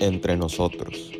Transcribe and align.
entre 0.00 0.36
nosotros. 0.36 1.17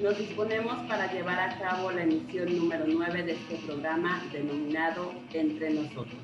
Nos 0.00 0.18
disponemos 0.18 0.76
para 0.88 1.12
llevar 1.12 1.38
a 1.38 1.58
cabo 1.58 1.90
la 1.92 2.02
emisión 2.02 2.56
número 2.56 2.84
9 2.86 3.22
de 3.22 3.32
este 3.32 3.56
programa 3.66 4.22
denominado 4.32 5.12
Entre 5.32 5.70
Nosotros, 5.70 6.20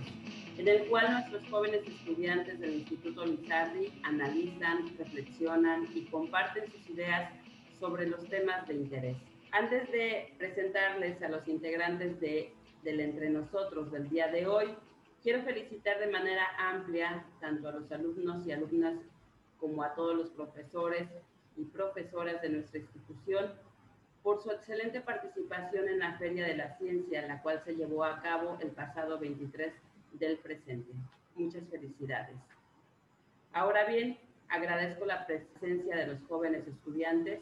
en 0.58 0.66
el 0.66 0.86
cual 0.88 1.12
nuestros 1.12 1.48
jóvenes 1.48 1.82
estudiantes 1.86 2.58
del 2.58 2.74
Instituto 2.74 3.24
Lizardi 3.24 3.92
analizan, 4.02 4.96
reflexionan 4.98 5.88
y 5.94 6.04
comparten 6.06 6.70
sus 6.72 6.90
ideas 6.90 7.32
sobre 7.78 8.06
los 8.08 8.28
temas 8.28 8.66
de 8.66 8.74
interés. 8.74 9.16
Antes 9.52 9.90
de 9.92 10.34
presentarles 10.38 11.22
a 11.22 11.28
los 11.28 11.46
integrantes 11.46 12.20
de, 12.20 12.52
del 12.82 13.00
Entre 13.00 13.30
Nosotros 13.30 13.92
del 13.92 14.08
día 14.10 14.28
de 14.28 14.46
hoy, 14.46 14.74
quiero 15.22 15.42
felicitar 15.42 15.98
de 16.00 16.08
manera 16.08 16.44
amplia 16.58 17.24
tanto 17.40 17.68
a 17.68 17.72
los 17.72 17.90
alumnos 17.92 18.44
y 18.46 18.52
alumnas 18.52 18.94
como 19.58 19.82
a 19.82 19.94
todos 19.94 20.16
los 20.16 20.30
profesores 20.30 21.08
y 21.56 21.64
profesoras 21.64 22.40
de 22.42 22.48
nuestra 22.48 22.80
institución 22.80 23.50
por 24.22 24.42
su 24.42 24.50
excelente 24.50 25.00
participación 25.00 25.88
en 25.88 25.98
la 25.98 26.18
Feria 26.18 26.46
de 26.46 26.56
la 26.56 26.76
Ciencia, 26.76 27.26
la 27.26 27.40
cual 27.42 27.62
se 27.64 27.74
llevó 27.74 28.04
a 28.04 28.20
cabo 28.20 28.58
el 28.60 28.70
pasado 28.70 29.18
23 29.18 29.72
del 30.12 30.38
presente. 30.38 30.92
Muchas 31.34 31.66
felicidades. 31.70 32.36
Ahora 33.52 33.84
bien, 33.86 34.18
agradezco 34.48 35.06
la 35.06 35.26
presencia 35.26 35.96
de 35.96 36.06
los 36.06 36.22
jóvenes 36.28 36.66
estudiantes 36.66 37.40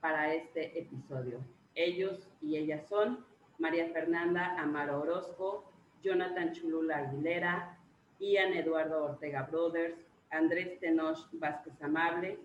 para 0.00 0.32
este 0.32 0.78
episodio. 0.78 1.40
Ellos 1.74 2.28
y 2.40 2.56
ellas 2.56 2.88
son 2.88 3.24
María 3.58 3.88
Fernanda 3.88 4.54
Amaro 4.60 5.00
Orozco, 5.00 5.72
Jonathan 6.02 6.52
Chulula 6.52 6.98
Aguilera, 6.98 7.78
Ian 8.20 8.52
Eduardo 8.52 9.04
Ortega 9.04 9.42
Brothers, 9.50 9.98
Andrés 10.30 10.78
Tenoch 10.80 11.18
Vázquez 11.32 11.74
Amable, 11.82 12.38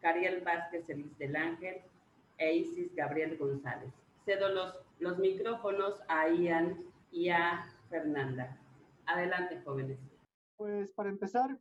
Cariel 0.00 0.42
Vázquez 0.42 0.88
Elis 0.88 1.16
del 1.18 1.34
Ángel 1.34 1.82
e 2.38 2.56
Isis 2.56 2.94
Gabriel 2.94 3.36
González. 3.36 3.92
Cedo 4.24 4.48
los, 4.48 4.78
los 4.98 5.18
micrófonos 5.18 6.00
a 6.08 6.28
Ian 6.28 6.84
y 7.10 7.28
a 7.28 7.66
Fernanda. 7.88 8.58
Adelante, 9.06 9.60
jóvenes. 9.64 9.98
Pues 10.56 10.92
para 10.92 11.10
empezar, 11.10 11.58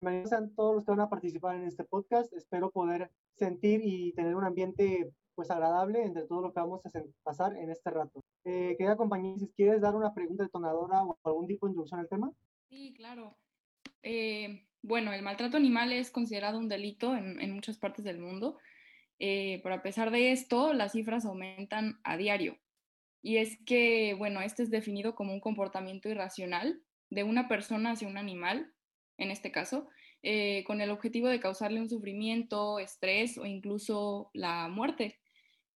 bienvenidos 0.00 0.30
sean 0.30 0.54
todos 0.54 0.76
los 0.76 0.84
que 0.84 0.90
van 0.90 1.00
a 1.00 1.10
participar 1.10 1.56
en 1.56 1.64
este 1.64 1.84
podcast. 1.84 2.32
Espero 2.32 2.70
poder 2.70 3.10
sentir 3.34 3.80
y 3.84 4.12
tener 4.12 4.34
un 4.34 4.44
ambiente 4.44 5.12
pues 5.34 5.50
agradable 5.50 6.02
entre 6.02 6.22
todo 6.22 6.40
lo 6.40 6.52
que 6.52 6.60
vamos 6.60 6.80
a 6.86 6.90
pasar 7.22 7.54
en 7.56 7.70
este 7.70 7.90
rato. 7.90 8.24
Eh, 8.44 8.74
querida 8.78 8.96
compañía, 8.96 9.36
si 9.36 9.48
quieres 9.48 9.82
dar 9.82 9.94
una 9.94 10.14
pregunta 10.14 10.44
detonadora 10.44 11.04
o 11.04 11.18
algún 11.24 11.46
tipo 11.46 11.66
de 11.66 11.72
introducción 11.72 12.00
al 12.00 12.08
tema. 12.08 12.32
Sí, 12.70 12.94
claro. 12.96 13.36
Eh, 14.02 14.66
bueno, 14.80 15.12
el 15.12 15.22
maltrato 15.22 15.58
animal 15.58 15.92
es 15.92 16.10
considerado 16.10 16.58
un 16.58 16.68
delito 16.68 17.14
en, 17.14 17.38
en 17.40 17.52
muchas 17.52 17.76
partes 17.76 18.04
del 18.04 18.18
mundo, 18.18 18.56
eh, 19.18 19.60
pero 19.62 19.76
a 19.76 19.82
pesar 19.82 20.10
de 20.10 20.32
esto, 20.32 20.72
las 20.72 20.92
cifras 20.92 21.24
aumentan 21.24 21.98
a 22.04 22.16
diario. 22.16 22.58
Y 23.22 23.38
es 23.38 23.58
que, 23.64 24.14
bueno, 24.14 24.40
este 24.40 24.62
es 24.62 24.70
definido 24.70 25.14
como 25.14 25.32
un 25.32 25.40
comportamiento 25.40 26.08
irracional 26.08 26.80
de 27.10 27.24
una 27.24 27.48
persona 27.48 27.92
hacia 27.92 28.08
un 28.08 28.18
animal, 28.18 28.72
en 29.18 29.30
este 29.30 29.50
caso, 29.50 29.88
eh, 30.22 30.64
con 30.64 30.80
el 30.80 30.90
objetivo 30.90 31.28
de 31.28 31.40
causarle 31.40 31.80
un 31.80 31.88
sufrimiento, 31.88 32.78
estrés 32.78 33.38
o 33.38 33.46
incluso 33.46 34.30
la 34.34 34.68
muerte. 34.68 35.18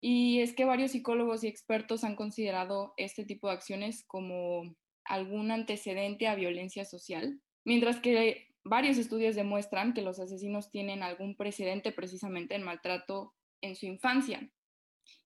Y 0.02 0.42
es 0.42 0.54
que 0.54 0.66
varios 0.66 0.92
psicólogos 0.92 1.44
y 1.44 1.48
expertos 1.48 2.04
han 2.04 2.16
considerado 2.16 2.94
este 2.98 3.26
tipo 3.26 3.48
de 3.48 3.56
acciones 3.56 4.04
como 4.08 4.76
algún 5.06 5.52
antecedente 5.52 6.28
a 6.28 6.36
violencia 6.36 6.86
social, 6.86 7.42
mientras 7.66 8.00
que 8.00 8.47
varios 8.68 8.98
estudios 8.98 9.36
demuestran 9.36 9.94
que 9.94 10.02
los 10.02 10.20
asesinos 10.20 10.70
tienen 10.70 11.04
algún 11.04 11.36
precedente 11.36 11.92
precisamente 11.92 12.56
en 12.56 12.64
maltrato 12.64 13.34
en 13.62 13.76
su 13.76 13.86
infancia 13.86 14.50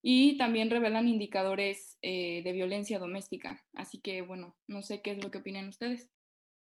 y 0.02 0.38
también 0.38 0.70
revelan 0.70 1.08
indicadores 1.08 1.98
eh, 2.02 2.42
de 2.44 2.52
violencia 2.52 3.00
doméstica. 3.00 3.64
Así 3.74 4.00
que, 4.00 4.22
bueno, 4.22 4.56
no 4.68 4.82
sé 4.82 5.02
qué 5.02 5.12
es 5.12 5.24
lo 5.24 5.32
que 5.32 5.40
opinan 5.40 5.68
ustedes. 5.68 6.10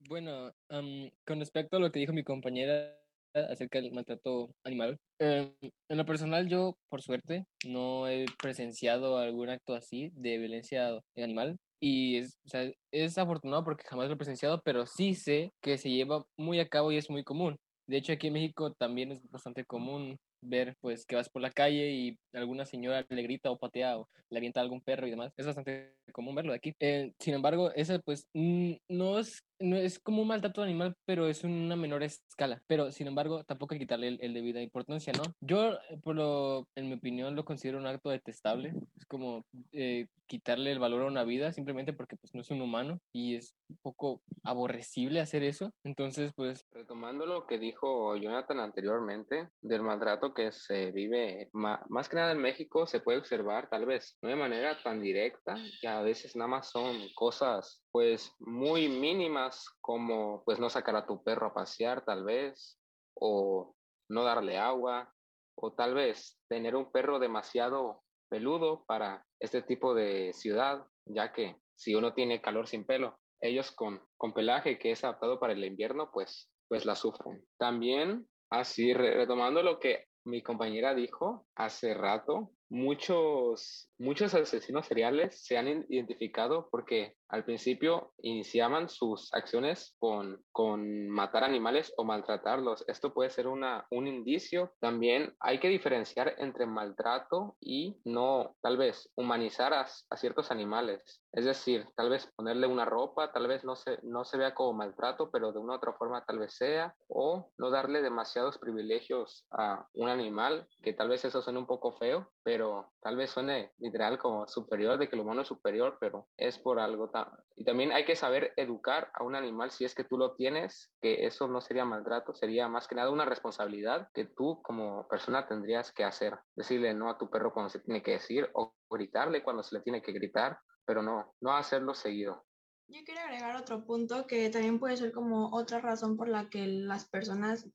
Bueno, 0.09 0.53
um, 0.71 1.11
con 1.27 1.39
respecto 1.39 1.77
a 1.77 1.81
lo 1.81 1.93
que 1.93 2.01
dijo 2.01 2.13
mi 2.13 2.25
compañera 2.25 2.99
acerca 3.35 3.81
del 3.81 3.93
maltrato 3.93 4.55
animal, 4.65 4.99
eh, 5.19 5.55
en 5.89 5.97
lo 5.97 6.05
personal 6.05 6.49
yo, 6.49 6.77
por 6.91 7.03
suerte, 7.03 7.47
no 7.67 8.09
he 8.09 8.27
presenciado 8.41 9.19
algún 9.19 9.49
acto 9.49 9.75
así 9.75 10.11
de 10.15 10.39
violencia 10.39 11.01
animal. 11.17 11.57
Y 11.85 12.19
es, 12.19 12.39
o 12.47 12.49
sea, 12.49 12.71
es 12.93 13.19
afortunado 13.19 13.65
porque 13.65 13.83
jamás 13.85 14.07
lo 14.07 14.15
he 14.15 14.17
presenciado, 14.17 14.61
pero 14.65 14.87
sí 14.87 15.17
sé 15.17 15.51
que 15.61 15.79
se 15.79 15.91
lleva 15.91 16.25
muy 16.37 16.61
a 16.61 16.69
cabo 16.69 16.93
y 16.93 16.97
es 16.97 17.11
muy 17.11 17.25
común. 17.25 17.57
De 17.89 17.97
hecho, 17.97 18.13
aquí 18.13 18.29
en 18.29 18.35
México 18.35 18.73
también 18.73 19.11
es 19.11 19.21
bastante 19.31 19.65
común 19.65 20.17
ver 20.45 20.77
pues 20.81 21.05
que 21.05 21.17
vas 21.17 21.29
por 21.29 21.43
la 21.43 21.51
calle 21.51 21.91
y 21.91 22.17
alguna 22.33 22.67
señora 22.67 23.05
le 23.09 23.23
grita 23.23 23.51
o 23.51 23.59
patea 23.59 23.99
o 23.99 24.09
le 24.31 24.39
avienta 24.39 24.61
a 24.61 24.63
algún 24.63 24.81
perro 24.81 25.09
y 25.09 25.11
demás. 25.11 25.33
Es 25.37 25.45
bastante 25.45 25.97
común 26.13 26.37
verlo 26.37 26.53
de 26.53 26.59
aquí. 26.59 26.73
Eh, 26.79 27.13
sin 27.19 27.35
embargo, 27.35 27.73
eso 27.75 28.01
pues 28.05 28.29
no 28.33 29.19
es, 29.19 29.43
no 29.59 29.77
es 29.77 29.99
como 29.99 30.23
un 30.23 30.29
maltrato 30.29 30.63
animal, 30.63 30.97
pero 31.05 31.29
es 31.29 31.45
una 31.45 31.77
menor 31.77 32.03
escala. 32.03 32.63
Pero 32.67 32.93
sin 32.93 33.07
embargo, 33.07 33.45
tampoco 33.45 33.75
hay 33.75 33.79
que 33.79 33.85
quitarle 33.85 34.09
el, 34.09 34.19
el 34.21 34.35
debida 34.35 34.61
importancia, 34.61 35.13
¿no? 35.13 35.23
Yo, 35.41 35.79
por 36.03 36.17
lo, 36.17 36.69
en 36.75 36.89
mi 36.89 36.95
opinión, 36.95 37.37
lo 37.37 37.45
considero 37.45 37.79
un 37.79 37.87
acto 37.87 38.11
detestable. 38.11 38.75
Es 38.97 39.07
como 39.07 39.45
eh, 39.73 40.07
quitarle 40.27 40.73
el 40.73 40.79
valor 40.79 41.03
a 41.03 41.07
una 41.07 41.25
vida 41.25 41.53
simplemente 41.53 41.93
porque 41.93 42.17
pues 42.17 42.35
no 42.35 42.41
es 42.41 42.51
un 42.51 42.63
humano 42.63 43.01
y 43.13 43.37
es 43.37 43.55
un 43.69 43.77
poco 43.83 44.23
aborrecible 44.43 45.21
hacer 45.21 45.43
eso. 45.43 45.73
Entonces, 45.85 46.33
pues... 46.35 46.65
Retomando 46.71 47.27
lo 47.27 47.47
que 47.47 47.59
dijo 47.59 48.17
Jonathan 48.17 48.61
anteriormente 48.61 49.51
del 49.61 49.83
maltrato 49.83 50.33
que 50.33 50.53
se 50.53 50.91
vive 50.91 51.51
más 51.53 52.09
que 52.09 52.17
nada 52.17 52.33
en 52.33 52.39
México, 52.39 52.87
se 52.87 53.01
puede 53.01 53.19
observar 53.19 53.69
tal 53.69 53.87
vez 53.87 54.17
no 54.23 54.29
de 54.29 54.37
manera 54.37 54.83
tan 54.83 55.01
directa, 55.01 55.57
que 55.81 55.89
a 55.89 56.01
veces 56.01 56.35
nada 56.37 56.49
más 56.49 56.71
son 56.71 56.97
cosas 57.15 57.82
pues 57.93 58.35
muy 58.41 58.89
mínimas 58.89 59.69
como 59.81 60.43
pues 60.45 60.59
no 60.59 60.71
sacar 60.71 60.97
a 60.97 61.07
tu 61.07 61.23
perro 61.23 61.49
a 61.49 61.55
pasear 61.55 62.05
tal 62.05 62.25
vez 62.25 62.81
o 63.15 63.77
no 64.09 64.25
darle 64.25 64.59
agua 64.59 65.13
o 65.55 65.75
tal 65.75 65.95
vez 65.95 66.41
tener 66.49 66.75
un 66.75 66.91
perro 66.91 67.19
demasiado 67.19 68.03
peludo 68.31 68.85
para 68.87 69.27
este 69.41 69.61
tipo 69.61 69.95
de 69.95 70.33
ciudad, 70.33 70.87
ya 71.05 71.33
que 71.33 71.57
si 71.77 71.95
uno 71.95 72.15
tiene 72.15 72.41
calor 72.41 72.67
sin 72.67 72.87
pelo, 72.87 73.19
ellos 73.43 73.73
con, 73.73 74.01
con 74.17 74.33
pelaje 74.33 74.79
que 74.79 74.93
es 74.93 75.05
adaptado 75.05 75.39
para 75.39 75.53
el 75.53 75.65
invierno, 75.65 76.11
pues, 76.13 76.51
pues 76.69 76.87
la 76.87 76.95
sufren. 76.95 77.45
También, 77.59 78.27
así 78.51 78.95
retomando 78.95 79.63
lo 79.63 79.79
que 79.79 80.07
mi 80.25 80.43
compañera 80.43 80.95
dijo 80.95 81.47
hace 81.57 81.93
rato, 81.93 82.53
muchos, 82.71 83.91
muchos 83.99 84.33
asesinos 84.35 84.87
seriales 84.87 85.45
se 85.45 85.59
han 85.59 85.85
identificado 85.89 86.69
porque 86.71 87.17
al 87.33 87.45
principio 87.45 88.13
iniciaban 88.19 88.91
sus 88.91 89.33
acciones 89.33 89.97
con, 89.99 90.45
con 90.53 91.09
matar 91.09 91.45
animales 91.45 91.93
o 91.97 92.05
maltratarlos. 92.05 92.85
Esto 92.87 93.15
puede 93.15 93.31
ser 93.31 93.49
una, 93.49 93.87
un 93.91 94.07
indicio. 94.07 94.75
También 94.81 95.35
hay 95.41 95.59
que 95.59 95.69
diferenciar 95.69 96.35
entre 96.39 96.67
maltrato 96.67 97.57
y 97.59 98.01
no, 98.05 98.55
tal 98.61 98.77
vez, 98.77 99.11
humanizar 99.17 99.73
a, 99.73 99.87
a 100.11 100.17
ciertos 100.17 100.51
animales. 100.51 101.23
Es 101.33 101.47
decir, 101.47 101.87
tal 101.97 102.11
vez 102.11 102.31
ponerle 102.37 102.67
una 102.67 102.85
ropa, 102.85 103.33
tal 103.33 103.49
vez 103.49 103.65
no 103.65 103.75
se, 103.75 103.99
no 104.03 104.25
se 104.25 104.37
vea 104.37 104.55
como 104.55 104.75
maltrato, 104.75 105.31
pero 105.31 105.53
de 105.53 105.59
una 105.59 105.73
u 105.73 105.77
otra 105.77 105.95
forma 105.95 106.23
tal 106.27 106.39
vez 106.39 106.55
sea, 106.55 106.95
o 107.09 107.51
no 107.57 107.71
darle 107.71 108.03
demasiados 108.03 108.59
privilegios 108.59 109.47
a 109.51 109.87
un 109.95 110.11
animal, 110.11 110.69
que 110.83 110.93
tal 110.93 111.09
vez 111.09 111.25
eso 111.25 111.41
suene 111.41 111.59
un 111.59 111.67
poco 111.67 111.93
feo, 111.93 112.31
pero 112.43 112.93
tal 113.01 113.17
vez 113.17 113.31
suene 113.31 113.73
literal 113.79 114.19
como 114.19 114.47
superior, 114.47 114.99
de 114.99 115.09
que 115.09 115.17
el 115.17 115.23
humano 115.23 115.41
es 115.41 115.49
superior, 115.49 115.97
pero 115.99 116.29
es 116.37 116.59
por 116.59 116.79
algo 116.79 117.09
tan... 117.09 117.22
Y 117.55 117.65
también 117.65 117.93
hay 117.93 118.05
que 118.05 118.17
saber 118.17 118.53
educar 118.57 119.11
a 119.15 119.25
un 119.25 119.35
animal 119.35 119.71
si 119.71 119.85
es 119.85 119.95
que 119.95 120.05
tú 120.05 120.17
lo 120.17 120.35
tienes, 120.35 120.91
que 121.01 121.27
eso 121.27 121.49
no 121.49 121.61
sería 121.61 121.85
maltrato, 121.85 122.35
sería 122.35 122.69
más 122.69 122.89
que 122.89 122.95
nada 122.95 123.11
una 123.11 123.25
responsabilidad 123.25 124.09
que 124.15 124.25
tú 124.25 124.61
como 124.63 125.07
persona 125.09 125.47
tendrías 125.47 125.93
que 125.93 126.05
hacer. 126.05 126.39
Decirle 126.57 126.95
no 126.95 127.11
a 127.11 127.19
tu 127.19 127.31
perro 127.31 127.53
cuando 127.53 127.71
se 127.71 127.81
tiene 127.81 128.03
que 128.03 128.13
decir 128.13 128.49
o 128.55 128.75
gritarle 128.91 129.43
cuando 129.43 129.63
se 129.63 129.77
le 129.77 129.83
tiene 129.83 130.03
que 130.03 130.13
gritar, 130.13 130.59
pero 130.85 131.03
no, 131.03 131.35
no 131.41 131.55
hacerlo 131.55 131.95
seguido. 131.95 132.45
Yo 132.89 133.01
quiero 133.05 133.21
agregar 133.21 133.57
otro 133.57 133.85
punto 133.85 134.27
que 134.27 134.51
también 134.51 134.79
puede 134.79 134.97
ser 134.97 135.13
como 135.13 135.51
otra 135.55 135.81
razón 135.81 136.17
por 136.17 136.29
la 136.29 136.49
que 136.51 136.67
las 136.67 137.09
personas 137.09 137.69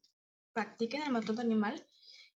practiquen 0.53 1.03
el 1.03 1.11
maltrato 1.11 1.41
animal 1.41 1.85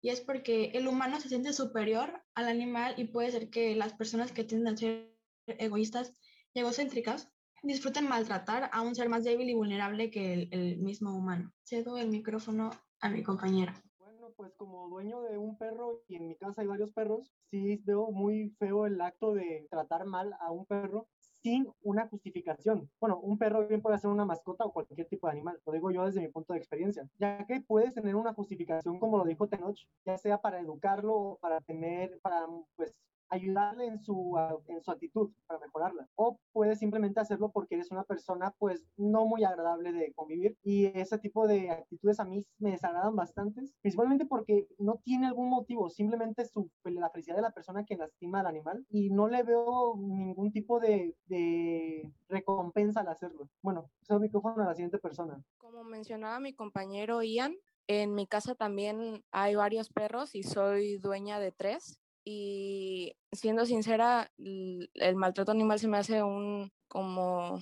y 0.03 0.11
es 0.11 0.21
porque 0.21 0.71
el 0.75 0.89
humano 0.89 1.21
se 1.21 1.29
siente 1.29 1.53
superior 1.53 2.23
al 2.35 2.49
animal 2.49 2.95
y 2.97 3.05
puede 3.05 3.31
ser 3.31 3.51
que 3.51 3.75
las 3.77 3.93
personas 3.93 4.33
que 4.33 4.45
tienden 4.45 4.75
a 4.75 4.77
ser 4.77 5.15
egoístas 5.47 6.15
egocéntricas 6.55 7.31
disfruten 7.63 8.09
maltratar 8.09 8.71
a 8.73 8.81
un 8.83 8.95
ser 8.95 9.09
más 9.09 9.25
débil 9.25 9.51
y 9.51 9.55
vulnerable 9.55 10.11
que 10.11 10.33
el, 10.33 10.49
el 10.53 10.79
mismo 10.79 11.15
humano. 11.15 11.53
Cedo 11.65 11.99
el 11.99 12.09
micrófono 12.09 12.71
a 13.01 13.09
mi 13.09 13.23
compañera. 13.23 13.75
Bueno, 13.99 14.33
pues 14.37 14.55
como 14.55 14.89
dueño 14.89 15.21
de 15.23 15.39
un 15.39 15.59
perro 15.59 16.03
y 16.09 16.17
en 16.17 16.29
mi 16.29 16.37
casa 16.37 16.63
hay 16.63 16.67
varios 16.67 16.93
perros, 16.93 17.33
sí 17.47 17.81
veo 17.85 18.11
muy 18.11 18.51
feo 18.59 18.87
el 18.87 19.01
acto 19.01 19.35
de 19.35 19.67
tratar 19.71 20.07
mal 20.07 20.35
a 20.41 20.51
un 20.51 20.67
perro 20.67 21.09
sin 21.43 21.67
una 21.83 22.07
justificación. 22.09 22.91
Bueno, 23.01 23.19
un 23.21 23.39
perro 23.39 23.67
bien 23.67 23.81
puede 23.81 23.99
ser 23.99 24.11
una 24.11 24.25
mascota 24.25 24.65
o 24.65 24.73
cualquier 24.73 25.09
tipo 25.09 25.27
de 25.27 25.33
animal, 25.33 25.61
lo 25.65 25.73
digo 25.73 25.91
yo 25.91 26.05
desde 26.05 26.21
mi 26.21 26.29
punto 26.29 26.53
de 26.53 26.59
experiencia, 26.59 27.09
ya 27.19 27.47
que 27.47 27.61
puedes 27.63 27.95
tener 27.95 28.15
una 28.15 28.35
justificación, 28.35 28.99
como 28.99 29.19
lo 29.19 29.25
dijo 29.25 29.49
Tenoch, 29.49 29.79
ya 30.05 30.19
sea 30.19 30.41
para 30.41 30.61
educarlo 30.61 31.15
o 31.15 31.39
para 31.39 31.61
tener, 31.61 32.19
para 32.21 32.47
pues 32.77 32.95
ayudarle 33.31 33.87
en 33.87 34.01
su, 34.01 34.37
en 34.67 34.83
su 34.83 34.91
actitud 34.91 35.31
para 35.47 35.61
mejorarla. 35.61 36.09
O 36.17 36.39
puedes 36.53 36.79
simplemente 36.79 37.21
hacerlo 37.21 37.51
porque 37.51 37.77
eres 37.77 37.91
una 37.91 38.05
persona 38.05 38.55
pues 38.59 38.85
no 38.97 39.25
muy 39.25 39.45
agradable 39.45 39.93
de 39.93 40.13
convivir 40.13 40.57
y 40.63 40.87
ese 40.87 41.19
tipo 41.19 41.47
de 41.47 41.71
actitudes 41.71 42.21
a 42.21 42.25
mí 42.25 42.45
me 42.59 42.73
desagradan 42.73 43.17
bastante, 43.17 43.63
principalmente 43.81 44.27
porque 44.27 44.67
no 44.79 45.01
tiene 45.05 45.29
algún 45.29 45.49
motivo, 45.49 45.89
simplemente 45.89 46.45
su, 46.45 46.71
la 46.85 47.11
felicidad 47.11 47.37
de 47.37 47.43
la 47.43 47.53
persona 47.53 47.85
que 47.85 47.97
lastima 47.97 48.41
al 48.41 48.47
animal 48.47 48.85
y 48.91 49.11
no 49.11 49.29
le 49.29 49.43
veo 49.43 49.95
ningún 49.97 50.53
tipo 50.53 50.81
de, 50.81 51.15
de 51.27 52.13
recompensa 52.29 53.01
al 53.01 53.09
hacerlo. 53.09 53.49
Bueno, 53.63 53.91
cedo 54.03 54.19
el 54.19 54.23
micrófono 54.23 54.63
a 54.63 54.67
la 54.67 54.75
siguiente 54.75 54.99
persona. 54.99 55.43
Como 55.59 55.85
mencionaba 55.85 56.41
mi 56.41 56.53
compañero 56.53 57.23
Ian, 57.23 57.55
en 57.87 58.15
mi 58.15 58.27
casa 58.27 58.55
también 58.55 59.25
hay 59.31 59.55
varios 59.55 59.89
perros 59.89 60.35
y 60.35 60.43
soy 60.43 60.99
dueña 60.99 61.39
de 61.41 61.53
tres 61.53 62.00
y 62.25 63.17
siendo 63.33 63.67
sincera, 63.67 64.31
el 64.39 65.17
maltrato 65.17 65.53
animal 65.53 65.79
se 65.79 65.89
me 65.89 65.99
hace 65.99 66.23
un 66.23 66.71
como 66.89 67.61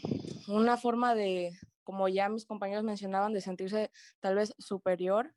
una 0.48 0.78
forma 0.78 1.14
de, 1.14 1.52
como 1.84 2.08
ya 2.08 2.28
mis 2.28 2.46
compañeros 2.46 2.82
mencionaban, 2.82 3.34
de 3.34 3.42
sentirse 3.42 3.90
tal 4.20 4.36
vez 4.36 4.54
superior 4.58 5.34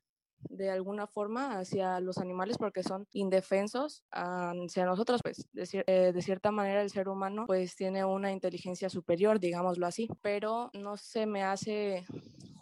de 0.48 0.70
alguna 0.70 1.06
forma 1.06 1.58
hacia 1.58 2.00
los 2.00 2.18
animales 2.18 2.56
porque 2.58 2.82
son 2.82 3.06
indefensos 3.12 4.04
hacia 4.10 4.86
nosotros, 4.86 5.20
pues 5.22 5.46
de, 5.52 5.84
eh, 5.86 6.12
de, 6.12 6.22
cierta 6.22 6.50
manera 6.50 6.82
el 6.82 6.90
ser 6.90 7.08
humano 7.08 7.44
pues 7.46 7.76
tiene 7.76 8.04
una 8.04 8.32
inteligencia 8.32 8.88
superior, 8.88 9.38
digámoslo 9.38 9.86
así, 9.86 10.08
pero 10.20 10.70
no 10.74 10.96
se 10.96 11.26
me 11.26 11.44
hace 11.44 12.06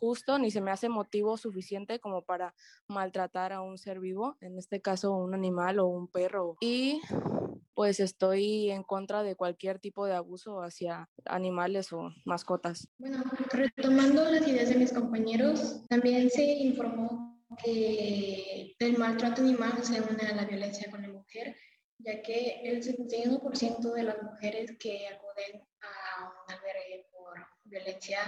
justo 0.00 0.38
ni 0.38 0.50
se 0.50 0.62
me 0.62 0.70
hace 0.70 0.88
motivo 0.88 1.37
suficiente 1.37 2.00
como 2.00 2.23
para 2.23 2.55
maltratar 2.88 3.52
a 3.52 3.61
un 3.61 3.76
ser 3.76 4.00
vivo, 4.00 4.37
en 4.41 4.58
este 4.58 4.81
caso 4.81 5.14
un 5.14 5.35
animal 5.35 5.79
o 5.79 5.87
un 5.87 6.08
perro. 6.08 6.56
Y 6.61 7.00
pues 7.75 8.00
estoy 8.00 8.70
en 8.70 8.82
contra 8.82 9.23
de 9.23 9.37
cualquier 9.37 9.79
tipo 9.79 10.06
de 10.06 10.14
abuso 10.14 10.62
hacia 10.62 11.08
animales 11.26 11.93
o 11.93 12.11
mascotas. 12.25 12.88
Bueno, 12.99 13.23
retomando 13.52 14.25
las 14.25 14.47
ideas 14.49 14.70
de 14.70 14.76
mis 14.76 14.93
compañeros, 14.93 15.82
también 15.88 16.31
se 16.31 16.44
informó 16.44 17.38
que 17.62 18.75
el 18.79 18.99
maltrato 18.99 19.43
animal 19.43 19.85
se 19.85 20.00
une 20.00 20.26
a 20.26 20.35
la 20.35 20.44
violencia 20.44 20.91
con 20.91 21.02
la 21.02 21.08
mujer, 21.08 21.56
ya 21.99 22.23
que 22.23 22.61
el 22.64 22.82
71% 22.82 23.93
de 23.93 24.02
las 24.02 24.23
mujeres 24.23 24.76
que 24.79 25.08
acuden 25.08 25.62
a 25.82 26.29
un 26.29 26.55
albergue 26.55 27.06
por 27.12 27.35
violencia 27.64 28.19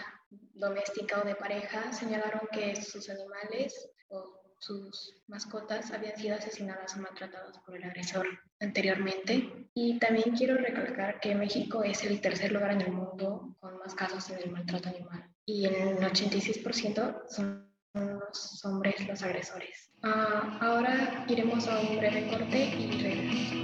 doméstica 0.54 1.20
o 1.20 1.24
de 1.24 1.34
pareja 1.34 1.92
señalaron 1.92 2.48
que 2.52 2.76
sus 2.76 3.08
animales 3.10 3.88
o 4.08 4.42
sus 4.62 5.22
mascotas 5.26 5.90
habían 5.90 6.16
sido 6.16 6.36
asesinadas 6.36 6.96
o 6.96 7.00
maltratadas 7.00 7.58
por 7.66 7.76
el 7.76 7.82
agresor 7.82 8.26
anteriormente. 8.60 9.68
Y 9.74 9.98
también 9.98 10.36
quiero 10.36 10.56
recalcar 10.56 11.18
que 11.18 11.34
México 11.34 11.82
es 11.82 12.04
el 12.04 12.20
tercer 12.20 12.52
lugar 12.52 12.70
en 12.72 12.82
el 12.82 12.92
mundo 12.92 13.56
con 13.58 13.78
más 13.78 13.94
casos 13.94 14.28
de 14.28 14.46
maltrato 14.46 14.88
animal. 14.88 15.28
Y 15.44 15.66
en 15.66 15.74
el 15.74 15.96
86% 15.98 17.22
son 17.28 17.68
los 17.94 18.64
hombres 18.64 19.06
los 19.06 19.22
agresores. 19.22 19.90
Uh, 20.04 20.64
ahora 20.64 21.24
iremos 21.28 21.66
a 21.66 21.80
un 21.80 21.98
breve 21.98 22.28
corte 22.30 22.64
y 22.64 23.02
regresamos. 23.02 23.62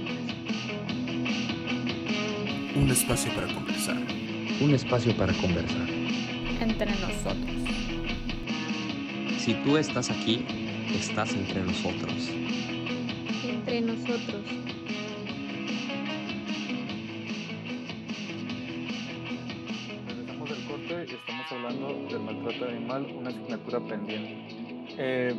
Un 2.75 2.89
espacio 2.91 3.33
para 3.35 3.47
conversar. 3.53 3.97
Un 4.61 4.73
espacio 4.73 5.15
para 5.17 5.33
conversar. 5.33 5.98
Entre 6.61 6.91
nosotros. 6.91 7.55
Si 9.37 9.53
tú 9.63 9.77
estás 9.77 10.09
aquí, 10.11 10.45
estás 10.93 11.33
entre 11.33 11.63
nosotros. 11.63 12.29
Entre 13.43 13.81
nosotros. 13.81 14.43
Regresamos 20.07 20.49
del 20.49 20.65
corte 20.65 21.05
y 21.09 21.15
estamos 21.15 21.51
hablando 21.51 21.87
del 22.09 22.19
maltrato 22.19 22.65
animal, 22.65 23.05
una 23.17 23.29
asignatura 23.29 23.79
pendiente. 23.79 24.55
Eh, 24.97 25.33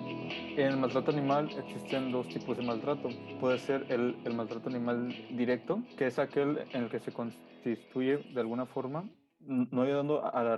en 0.56 0.66
el 0.66 0.76
maltrato 0.78 1.10
animal 1.10 1.50
existen 1.58 2.12
dos 2.12 2.28
tipos 2.28 2.56
de 2.56 2.62
maltrato. 2.62 3.10
Puede 3.38 3.58
ser 3.58 3.84
el, 3.90 4.16
el, 4.24 4.32
maltrato 4.32 4.70
animal 4.70 5.14
directo, 5.36 5.82
que 5.98 6.06
es 6.06 6.18
aquel 6.18 6.60
en 6.72 6.84
el 6.84 6.88
que 6.88 6.98
se 6.98 7.12
constituye 7.12 8.18
de 8.32 8.40
alguna 8.40 8.64
forma 8.64 9.04
no 9.50 9.82
ayudando 9.82 10.24
a 10.24 10.42
la, 10.42 10.54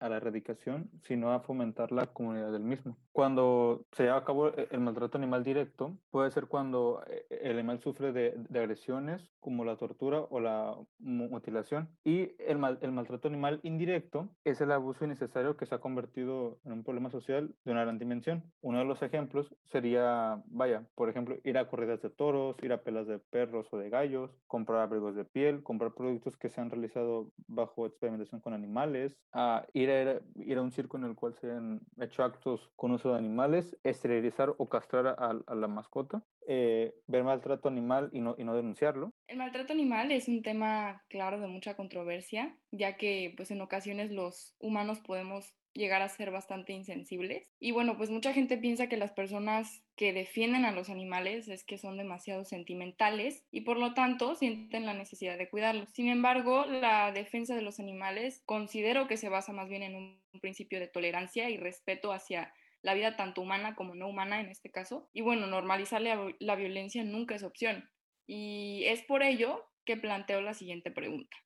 a 0.00 0.08
la, 0.08 0.16
erradicación, 0.16 0.90
sino 1.02 1.32
a 1.32 1.40
fomentar 1.40 1.92
la 1.92 2.06
comunidad 2.06 2.52
del 2.52 2.64
mismo. 2.64 2.96
Cuando 3.12 3.84
se 3.92 4.04
lleva 4.04 4.16
a 4.16 4.24
cabo 4.24 4.48
e, 4.48 4.68
el 4.70 4.80
maltrato 4.80 5.16
animal 5.16 5.44
directo, 5.44 5.96
puede 6.10 6.30
ser 6.30 6.46
cuando 6.46 7.02
e, 7.06 7.26
el 7.42 7.58
animal 7.58 7.80
sufre 7.80 8.12
de, 8.12 8.34
de 8.36 8.58
agresiones 8.58 9.30
como 9.40 9.64
la 9.64 9.76
tortura 9.76 10.20
o 10.30 10.40
la 10.40 10.76
mutilación. 10.98 11.88
Y 12.04 12.32
el, 12.38 12.58
mal, 12.58 12.78
el 12.82 12.92
maltrato 12.92 13.28
animal 13.28 13.60
indirecto 13.62 14.28
es 14.44 14.60
el 14.60 14.72
abuso 14.72 15.04
innecesario 15.04 15.56
que 15.56 15.66
se 15.66 15.74
ha 15.74 15.80
convertido 15.80 16.58
en 16.64 16.72
un 16.72 16.84
problema 16.84 17.10
social 17.10 17.54
de 17.64 17.72
una 17.72 17.82
gran 17.82 17.98
dimensión. 17.98 18.44
Uno 18.60 18.78
de 18.78 18.84
los 18.84 19.02
ejemplos 19.02 19.54
sería, 19.64 20.42
vaya, 20.46 20.84
por 20.94 21.08
ejemplo, 21.08 21.36
ir 21.44 21.58
a 21.58 21.68
corridas 21.68 22.02
de 22.02 22.10
toros, 22.10 22.56
ir 22.62 22.72
a 22.72 22.82
pelas 22.82 23.06
de 23.06 23.18
perros 23.18 23.68
o 23.72 23.78
de 23.78 23.90
gallos, 23.90 24.30
comprar 24.46 24.80
abrigos 24.80 25.14
de 25.14 25.24
piel, 25.24 25.62
comprar 25.62 25.92
productos 25.92 26.36
que 26.36 26.48
se 26.48 26.60
han 26.60 26.70
realizado 26.70 27.30
bajo 27.46 27.86
experimentación 27.86 28.31
con 28.40 28.54
animales, 28.54 29.18
a 29.32 29.66
ir, 29.72 29.90
a 29.90 30.20
ir 30.36 30.58
a 30.58 30.62
un 30.62 30.72
circo 30.72 30.96
en 30.96 31.04
el 31.04 31.14
cual 31.14 31.34
se 31.34 31.50
han 31.50 31.80
hecho 32.00 32.24
actos 32.24 32.70
con 32.76 32.92
uso 32.92 33.12
de 33.12 33.18
animales, 33.18 33.76
esterilizar 33.82 34.54
o 34.56 34.68
castrar 34.68 35.06
a, 35.06 35.38
a 35.46 35.54
la 35.54 35.68
mascota, 35.68 36.22
eh, 36.48 36.94
ver 37.06 37.24
maltrato 37.24 37.68
animal 37.68 38.10
y 38.12 38.20
no, 38.20 38.34
y 38.38 38.44
no 38.44 38.54
denunciarlo. 38.54 39.12
El 39.28 39.38
maltrato 39.38 39.72
animal 39.72 40.12
es 40.12 40.28
un 40.28 40.42
tema, 40.42 41.02
claro, 41.08 41.40
de 41.40 41.46
mucha 41.46 41.76
controversia, 41.76 42.56
ya 42.70 42.96
que 42.96 43.32
pues 43.36 43.50
en 43.50 43.60
ocasiones 43.60 44.10
los 44.10 44.54
humanos 44.58 45.00
podemos 45.00 45.54
llegar 45.74 46.02
a 46.02 46.08
ser 46.08 46.30
bastante 46.30 46.72
insensibles. 46.72 47.50
Y 47.58 47.72
bueno, 47.72 47.96
pues 47.96 48.10
mucha 48.10 48.32
gente 48.32 48.58
piensa 48.58 48.88
que 48.88 48.96
las 48.96 49.12
personas 49.12 49.82
que 49.96 50.12
defienden 50.12 50.64
a 50.64 50.72
los 50.72 50.90
animales 50.90 51.48
es 51.48 51.64
que 51.64 51.78
son 51.78 51.96
demasiado 51.96 52.44
sentimentales 52.44 53.44
y 53.50 53.62
por 53.62 53.78
lo 53.78 53.94
tanto 53.94 54.34
sienten 54.34 54.86
la 54.86 54.94
necesidad 54.94 55.38
de 55.38 55.48
cuidarlos. 55.48 55.90
Sin 55.92 56.08
embargo, 56.08 56.66
la 56.66 57.12
defensa 57.12 57.54
de 57.54 57.62
los 57.62 57.80
animales 57.80 58.42
considero 58.46 59.06
que 59.06 59.16
se 59.16 59.28
basa 59.28 59.52
más 59.52 59.68
bien 59.68 59.82
en 59.82 59.94
un 59.94 60.40
principio 60.40 60.80
de 60.80 60.88
tolerancia 60.88 61.50
y 61.50 61.56
respeto 61.56 62.12
hacia 62.12 62.52
la 62.82 62.94
vida 62.94 63.16
tanto 63.16 63.40
humana 63.40 63.74
como 63.74 63.94
no 63.94 64.08
humana 64.08 64.40
en 64.40 64.48
este 64.48 64.70
caso. 64.70 65.08
Y 65.12 65.22
bueno, 65.22 65.46
normalizar 65.46 66.02
la, 66.02 66.56
violencia 66.56 67.04
nunca 67.04 67.34
es 67.34 67.44
opción. 67.44 67.88
Y 68.26 68.84
es 68.86 69.02
por 69.02 69.22
ello 69.22 69.64
que 69.84 69.96
planteo 69.96 70.40
la 70.40 70.54
siguiente 70.54 70.90
pregunta. 70.90 71.36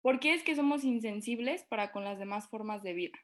¿Por 0.00 0.20
qué 0.20 0.34
es 0.34 0.42
que 0.42 0.54
somos 0.54 0.84
insensibles 0.84 1.64
para 1.64 1.92
con 1.92 2.04
las 2.04 2.18
demás 2.18 2.48
formas 2.48 2.82
de 2.82 2.92
vida? 2.92 3.18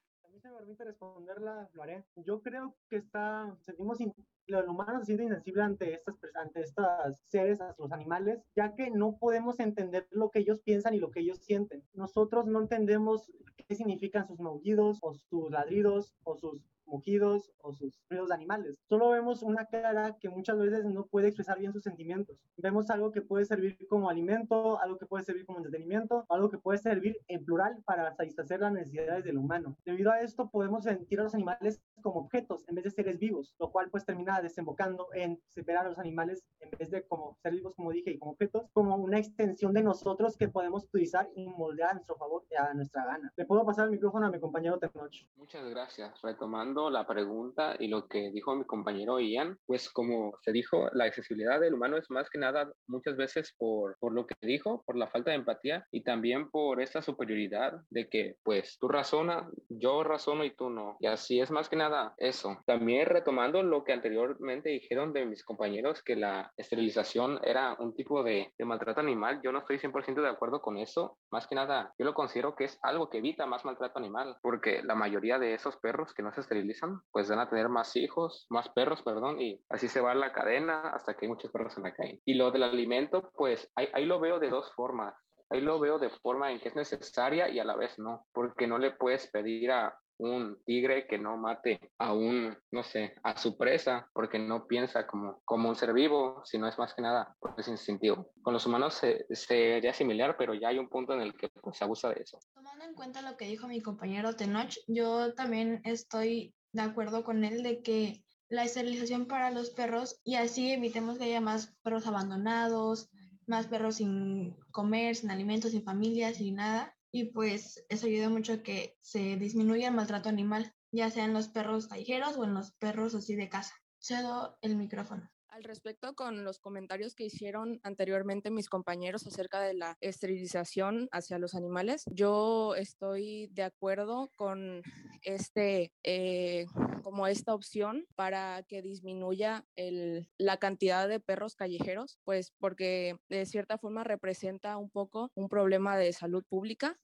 Me 0.51 0.59
permite 0.59 0.85
responderla, 0.85 1.69
lo 1.73 1.83
haré. 1.83 2.05
Yo 2.17 2.43
creo 2.43 2.75
que 2.89 2.97
está, 2.97 3.57
sentimos, 3.63 3.99
los 4.47 4.69
humanos 4.69 5.01
se 5.01 5.07
sienten 5.07 5.29
insensibles 5.29 5.65
ante 5.65 5.95
estas, 5.95 6.17
ante 6.35 6.61
estas 6.61 7.21
seres, 7.27 7.61
a 7.61 7.75
los 7.79 7.93
animales, 7.93 8.43
ya 8.55 8.75
que 8.75 8.91
no 8.91 9.17
podemos 9.17 9.59
entender 9.61 10.07
lo 10.11 10.31
que 10.31 10.41
ellos 10.41 10.61
piensan 10.61 10.95
y 10.95 10.99
lo 11.01 11.11
que 11.11 11.21
ellos 11.21 11.39
sienten. 11.39 11.83
Nosotros 11.95 12.47
no 12.47 12.61
entendemos 12.61 13.33
qué 13.57 13.75
significan 13.75 14.27
sus 14.27 14.39
maullidos 14.39 14.99
o 15.03 15.15
sus 15.15 15.51
ladridos 15.51 16.15
o 16.25 16.37
sus 16.37 16.63
mugidos 16.87 17.50
o 17.59 17.73
sus 17.75 18.00
ruidos 18.09 18.29
de 18.29 18.35
animales. 18.35 18.76
Solo 18.88 19.11
vemos 19.11 19.43
una 19.43 19.67
cara 19.67 20.17
que 20.21 20.29
muchas 20.29 20.59
veces 20.59 20.85
no 20.85 21.07
puede 21.07 21.29
expresar 21.29 21.59
bien 21.59 21.73
sus 21.73 21.83
sentimientos. 21.83 22.37
Vemos 22.57 22.91
algo 22.91 23.11
que 23.11 23.23
puede 23.23 23.45
servir 23.45 23.76
como 23.88 24.09
alimento, 24.09 24.81
algo 24.81 24.99
que 24.99 25.07
puede 25.07 25.25
servir 25.25 25.47
como 25.47 25.59
entretenimiento, 25.59 26.25
algo 26.29 26.50
que 26.50 26.59
puede 26.59 26.79
servir 26.79 27.17
en 27.29 27.45
plural 27.45 27.83
para 27.85 28.14
satisfacer 28.14 28.61
las 28.61 28.73
necesidades 28.73 29.25
del 29.25 29.38
humano. 29.38 29.76
Debido 29.85 30.12
a 30.12 30.21
esto 30.21 30.49
podemos 30.50 30.85
sentir 30.85 31.21
a 31.21 31.25
los 31.25 31.35
animales 31.35 31.81
como 32.03 32.21
objetos 32.21 32.64
en 32.69 32.75
vez 32.75 32.85
de 32.85 32.91
seres 32.91 33.19
vivos, 33.19 33.55
lo 33.59 33.71
cual 33.71 33.91
pues 33.91 34.05
termina 34.05 34.41
desembocando 34.43 35.09
en 35.14 35.41
separar 35.49 35.87
a 35.87 35.88
los 35.91 35.99
animales 35.99 36.45
en 36.61 36.71
vez 36.79 36.91
de 36.91 37.07
como 37.07 37.37
seres 37.43 37.59
vivos, 37.59 37.75
como 37.75 37.91
dije, 37.91 38.11
y 38.11 38.19
como 38.19 38.33
objetos, 38.33 38.69
como 38.73 38.97
una 38.97 39.19
extensión 39.19 39.73
de 39.73 39.83
nosotros 39.83 40.37
que 40.37 40.49
podemos 40.49 40.85
utilizar 40.85 41.31
y 41.35 41.47
moldear 41.49 41.91
a 41.91 41.95
nuestro 41.95 42.17
favor 42.17 42.45
y 42.50 42.57
a 42.57 42.75
nuestra 42.75 43.05
gana. 43.05 43.33
Le 43.37 43.47
puedo 43.47 43.64
pasar 43.64 43.87
el 43.87 43.93
micrófono 43.93 44.26
a 44.26 44.31
mi 44.31 44.38
compañero 44.38 44.79
Tenoch. 44.79 45.14
Muchas 45.37 45.69
gracias. 45.69 46.21
Retomando 46.23 46.74
la 46.90 47.07
pregunta 47.07 47.76
y 47.78 47.88
lo 47.88 48.07
que 48.07 48.31
dijo 48.31 48.54
mi 48.54 48.64
compañero 48.64 49.21
Ian, 49.21 49.59
pues 49.66 49.90
como 49.90 50.37
se 50.43 50.52
dijo, 50.52 50.88
la 50.93 51.04
accesibilidad 51.04 51.61
del 51.61 51.75
humano 51.75 51.97
es 51.97 52.11
más 52.11 52.28
que 52.31 52.38
nada 52.38 52.73
muchas 52.87 53.16
veces 53.16 53.54
por, 53.59 53.97
por 53.99 54.12
lo 54.12 54.26
que 54.26 54.35
dijo, 54.43 54.83
por 54.85 54.97
la 54.97 55.09
falta 55.09 55.31
de 55.31 55.37
empatía 55.37 55.87
y 55.90 56.02
también 56.02 56.50
por 56.50 56.81
esta 56.81 57.02
superioridad 57.02 57.81
de 57.90 58.09
que 58.09 58.37
pues 58.43 58.76
tú 58.78 58.88
razona, 58.88 59.49
yo 59.69 60.02
razono 60.04 60.45
y 60.45 60.54
tú 60.54 60.71
no. 60.71 60.97
Y 61.00 61.07
así 61.07 61.40
es 61.40 61.50
más 61.50 61.69
que 61.69 61.76
nada 61.76 62.14
eso. 62.19 62.59
También 62.66 63.07
retomando 63.07 63.62
lo 63.62 63.85
que 63.85 63.93
anteriormente 63.93 64.71
dijeron 64.71 65.12
de 65.12 65.26
mis 65.26 65.45
compañeros 65.45 66.02
que 66.02 66.16
la 66.16 66.52
esterilización 66.57 67.40
era 67.45 67.76
un 67.78 67.95
tipo 67.95 68.23
de, 68.23 68.52
de 68.59 68.64
maltrato 68.64 69.00
animal, 69.00 69.40
yo 69.43 69.52
no 69.52 69.61
estoy 69.61 69.78
100% 69.78 70.23
de 70.23 70.28
acuerdo 70.28 70.61
con 70.61 70.76
eso. 70.78 71.19
Más 71.31 71.47
que 71.47 71.54
nada, 71.54 71.93
yo 71.99 72.04
lo 72.04 72.14
considero 72.14 72.54
que 72.54 72.64
es 72.64 72.78
algo 72.83 73.09
que 73.11 73.19
evita 73.19 73.47
más 73.47 73.64
maltrato 73.64 73.99
animal, 73.99 74.37
porque 74.43 74.83
la 74.83 74.95
mayoría 74.95 75.38
de 75.38 75.54
esos 75.54 75.76
perros 75.76 76.12
que 76.14 76.23
no 76.23 76.33
se 76.33 76.40
esterilizan, 76.40 76.63
pues 77.11 77.28
van 77.28 77.40
a 77.40 77.49
tener 77.49 77.68
más 77.68 77.97
hijos, 77.97 78.47
más 78.50 78.68
perros, 78.71 79.02
perdón, 79.02 79.40
y 79.40 79.61
así 79.68 79.88
se 79.88 80.00
va 80.00 80.14
la 80.14 80.33
cadena 80.33 80.90
hasta 80.90 81.14
que 81.14 81.26
hay 81.26 81.28
muchos 81.28 81.50
perros 81.50 81.76
en 81.76 81.85
la 81.85 81.94
calle. 81.94 82.21
Y 82.25 82.35
lo 82.35 82.50
del 82.50 82.62
alimento, 82.62 83.30
pues 83.35 83.71
ahí, 83.75 83.88
ahí 83.92 84.04
lo 84.06 84.21
veo 84.21 84.38
de 84.38 84.50
dos 84.50 84.73
formas. 84.75 85.14
Ahí 85.50 85.61
lo 85.61 85.78
veo 85.78 85.99
de 85.99 86.11
forma 86.11 86.50
en 86.50 86.61
que 86.61 86.68
es 86.68 86.76
necesaria 86.76 87.49
y 87.49 87.59
a 87.59 87.64
la 87.64 87.76
vez 87.76 87.99
no, 87.99 88.26
porque 88.33 88.66
no 88.66 88.78
le 88.78 88.92
puedes 88.92 89.30
pedir 89.30 89.71
a 89.71 89.97
un 90.18 90.62
tigre 90.64 91.06
que 91.06 91.18
no 91.18 91.37
mate 91.37 91.80
a 91.99 92.12
un, 92.12 92.56
no 92.71 92.83
sé, 92.83 93.14
a 93.23 93.37
su 93.37 93.56
presa, 93.56 94.09
porque 94.12 94.38
no 94.38 94.66
piensa 94.66 95.06
como, 95.06 95.40
como 95.44 95.68
un 95.68 95.76
ser 95.76 95.92
vivo, 95.92 96.42
sino 96.44 96.68
es 96.68 96.78
más 96.78 96.94
que 96.94 97.02
nada 97.02 97.37
pues, 97.40 97.68
instintivo. 97.68 98.30
Con 98.42 98.54
los 98.54 98.66
humanos 98.66 98.94
se, 98.94 99.26
sería 99.30 99.92
similar, 99.92 100.37
pero 100.37 100.54
ya 100.54 100.68
hay 100.68 100.78
un 100.78 100.88
punto 100.88 101.14
en 101.14 101.21
el 101.21 101.35
que 101.35 101.49
pues, 101.49 101.76
se 101.76 101.85
abusa 101.85 102.11
de 102.11 102.23
eso. 102.23 102.38
Tomando 102.54 102.85
en 102.85 102.94
cuenta 102.94 103.23
lo 103.23 103.37
que 103.37 103.47
dijo 103.47 103.66
mi 103.66 103.80
compañero 103.80 104.35
Tenoch, 104.35 104.75
yo 104.87 105.35
también 105.35 105.80
estoy 105.85 106.54
de 106.73 106.83
acuerdo 106.83 107.25
con 107.25 107.44
él 107.44 107.62
de 107.62 107.83
que 107.83 108.25
la 108.49 108.64
esterilización 108.64 109.26
para 109.26 109.50
los 109.50 109.71
perros 109.71 110.21
y 110.25 110.37
así 110.37 110.73
evitemos 110.73 111.18
que 111.18 111.25
haya 111.25 111.40
más 111.40 111.75
perros 111.83 112.06
abandonados, 112.06 113.11
más 113.47 113.66
perros 113.66 113.97
sin 113.97 114.56
comer, 114.71 115.16
sin 115.16 115.30
alimentos, 115.30 115.73
sin 115.73 115.83
familias, 115.83 116.37
sin 116.37 116.56
nada 116.56 116.94
y 117.14 117.26
pues 117.26 117.87
eso 117.88 118.06
ayuda 118.09 118.28
mucho 118.28 118.54
a 118.54 118.62
que 118.64 118.99
se 119.00 119.37
disminuya 119.37 119.87
el 119.87 119.94
maltrato 119.94 120.28
animal, 120.28 120.75
ya 120.90 121.12
sea 121.12 121.25
en 121.25 121.33
los 121.33 121.47
perros 121.47 121.87
callejeros 121.87 122.37
o 122.37 122.42
en 122.42 122.54
los 122.54 122.73
perros 122.73 123.14
así 123.14 123.37
de 123.37 123.49
casa. 123.49 123.73
Cedo 124.00 124.59
el 124.62 124.75
micrófono. 124.75 125.30
Al 125.55 125.63
respecto, 125.63 126.17
con 126.17 126.43
los 126.43 126.59
comentarios 126.59 127.15
que 127.15 127.27
hicieron 127.27 127.79
anteriormente 127.85 128.51
mis 128.51 128.69
compañeros 128.69 129.25
acerca 129.25 129.61
de 129.61 129.73
la 129.73 129.97
esterilización 130.01 131.09
hacia 131.13 131.39
los 131.39 131.55
animales, 131.55 132.03
yo 132.11 132.75
estoy 132.75 133.47
de 133.53 133.63
acuerdo 133.63 134.33
con 134.35 134.83
este, 135.23 135.93
eh, 136.03 136.67
como 137.05 137.29
esta 137.29 137.55
opción 137.55 138.05
para 138.17 138.65
que 138.65 138.83
disminuya 138.83 139.65
el, 139.77 140.29
la 140.39 140.57
cantidad 140.57 141.09
de 141.09 141.21
perros 141.21 141.55
callejeros, 141.55 142.19
pues 142.25 142.53
porque 142.59 143.17
de 143.29 143.47
cierta 143.47 143.79
forma 143.79 144.03
representa 144.03 144.77
un 144.77 144.91
poco 144.91 145.31
un 145.37 145.49
problema 145.49 145.97
de 145.97 146.13
salud 146.13 146.43
pública 146.49 146.99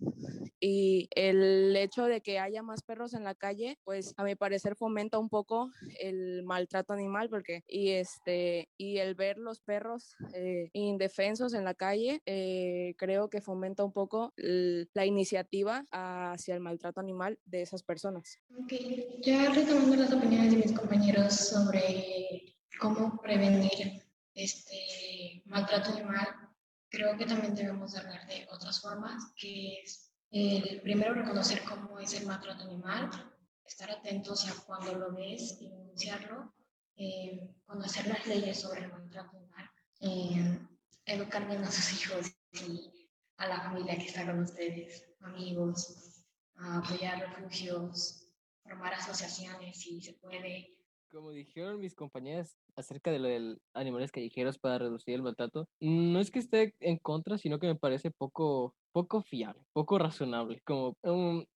y 0.59 1.09
el 1.15 1.77
hecho 1.77 2.07
de 2.07 2.21
que 2.21 2.41
haya 2.41 2.63
más 2.63 2.83
perros 2.83 3.15
en 3.15 3.23
la 3.23 3.37
calle, 3.37 3.79
pues 3.85 4.13
a 4.17 4.25
mi 4.25 4.35
parecer 4.35 4.75
fomenta 4.75 5.19
un 5.19 5.29
poco 5.29 5.71
el 6.01 6.43
maltrato 6.43 6.93
animal 6.93 7.31
porque 7.31 7.63
y 7.69 7.91
este 7.91 8.40
eh, 8.43 8.69
y 8.79 8.97
el 8.97 9.15
ver 9.15 9.37
los 9.37 9.61
perros 9.61 10.17
eh, 10.33 10.71
indefensos 10.73 11.53
en 11.53 11.63
la 11.63 11.75
calle, 11.75 12.23
eh, 12.25 12.95
creo 12.97 13.29
que 13.29 13.43
fomenta 13.43 13.85
un 13.85 13.93
poco 13.93 14.33
la 14.37 15.05
iniciativa 15.05 15.85
hacia 15.91 16.55
el 16.55 16.61
maltrato 16.61 17.01
animal 17.01 17.39
de 17.45 17.61
esas 17.61 17.83
personas. 17.83 18.39
Ya 19.23 19.53
retomando 19.53 19.97
las 19.97 20.13
opiniones 20.13 20.53
de 20.53 20.57
mis 20.57 20.73
compañeros 20.73 21.35
sobre 21.35 22.57
cómo 22.81 23.21
prevenir 23.21 24.05
este 24.35 25.43
maltrato 25.45 25.91
animal, 25.91 26.27
creo 26.89 27.19
que 27.19 27.27
también 27.27 27.55
debemos 27.55 27.95
hablar 27.95 28.27
de 28.27 28.47
otras 28.51 28.81
formas, 28.81 29.35
que 29.37 29.83
es 29.83 30.15
el 30.31 30.81
primero 30.81 31.13
reconocer 31.13 31.61
cómo 31.65 32.01
es 32.01 32.15
el 32.15 32.27
maltrato 32.27 32.65
animal, 32.65 33.11
estar 33.67 33.91
atentos 33.91 34.49
a 34.49 34.65
cuando 34.65 34.95
lo 34.95 35.13
ves 35.13 35.59
y 35.61 35.69
denunciarlo 35.69 36.55
eh, 37.03 37.49
conocer 37.65 38.07
las 38.09 38.27
leyes 38.27 38.61
sobre 38.61 38.83
el 38.83 38.91
maltrato 38.93 39.35
animal, 39.35 39.71
eh, 40.01 40.59
educar 41.07 41.49
bien 41.49 41.65
a 41.65 41.71
sus 41.71 41.95
hijos 41.95 42.27
y 42.53 43.09
a 43.39 43.49
la 43.49 43.59
familia 43.63 43.97
que 43.97 44.05
está 44.05 44.27
con 44.27 44.41
ustedes, 44.41 45.11
amigos, 45.21 46.23
apoyar 46.57 47.19
refugios, 47.21 48.31
formar 48.63 48.93
asociaciones 48.93 49.79
si 49.79 50.03
se 50.03 50.13
puede. 50.13 50.77
Como 51.11 51.31
dijeron 51.31 51.81
mis 51.81 51.95
compañeras 51.95 52.59
acerca 52.77 53.11
de 53.11 53.19
lo 53.19 53.29
de 53.29 53.57
animales 53.73 54.13
callejeros 54.13 54.59
para 54.59 54.77
reducir 54.77 55.15
el 55.15 55.23
maltrato, 55.23 55.71
no 55.81 56.21
es 56.21 56.31
que 56.31 56.39
esté 56.39 56.75
en 56.81 56.99
contra, 56.99 57.39
sino 57.39 57.59
que 57.59 57.67
me 57.67 57.77
parece 57.77 58.11
poco 58.11 58.77
poco 58.93 59.23
fiable, 59.23 59.63
poco 59.73 59.99
razonable. 59.99 60.61
Como 60.65 60.95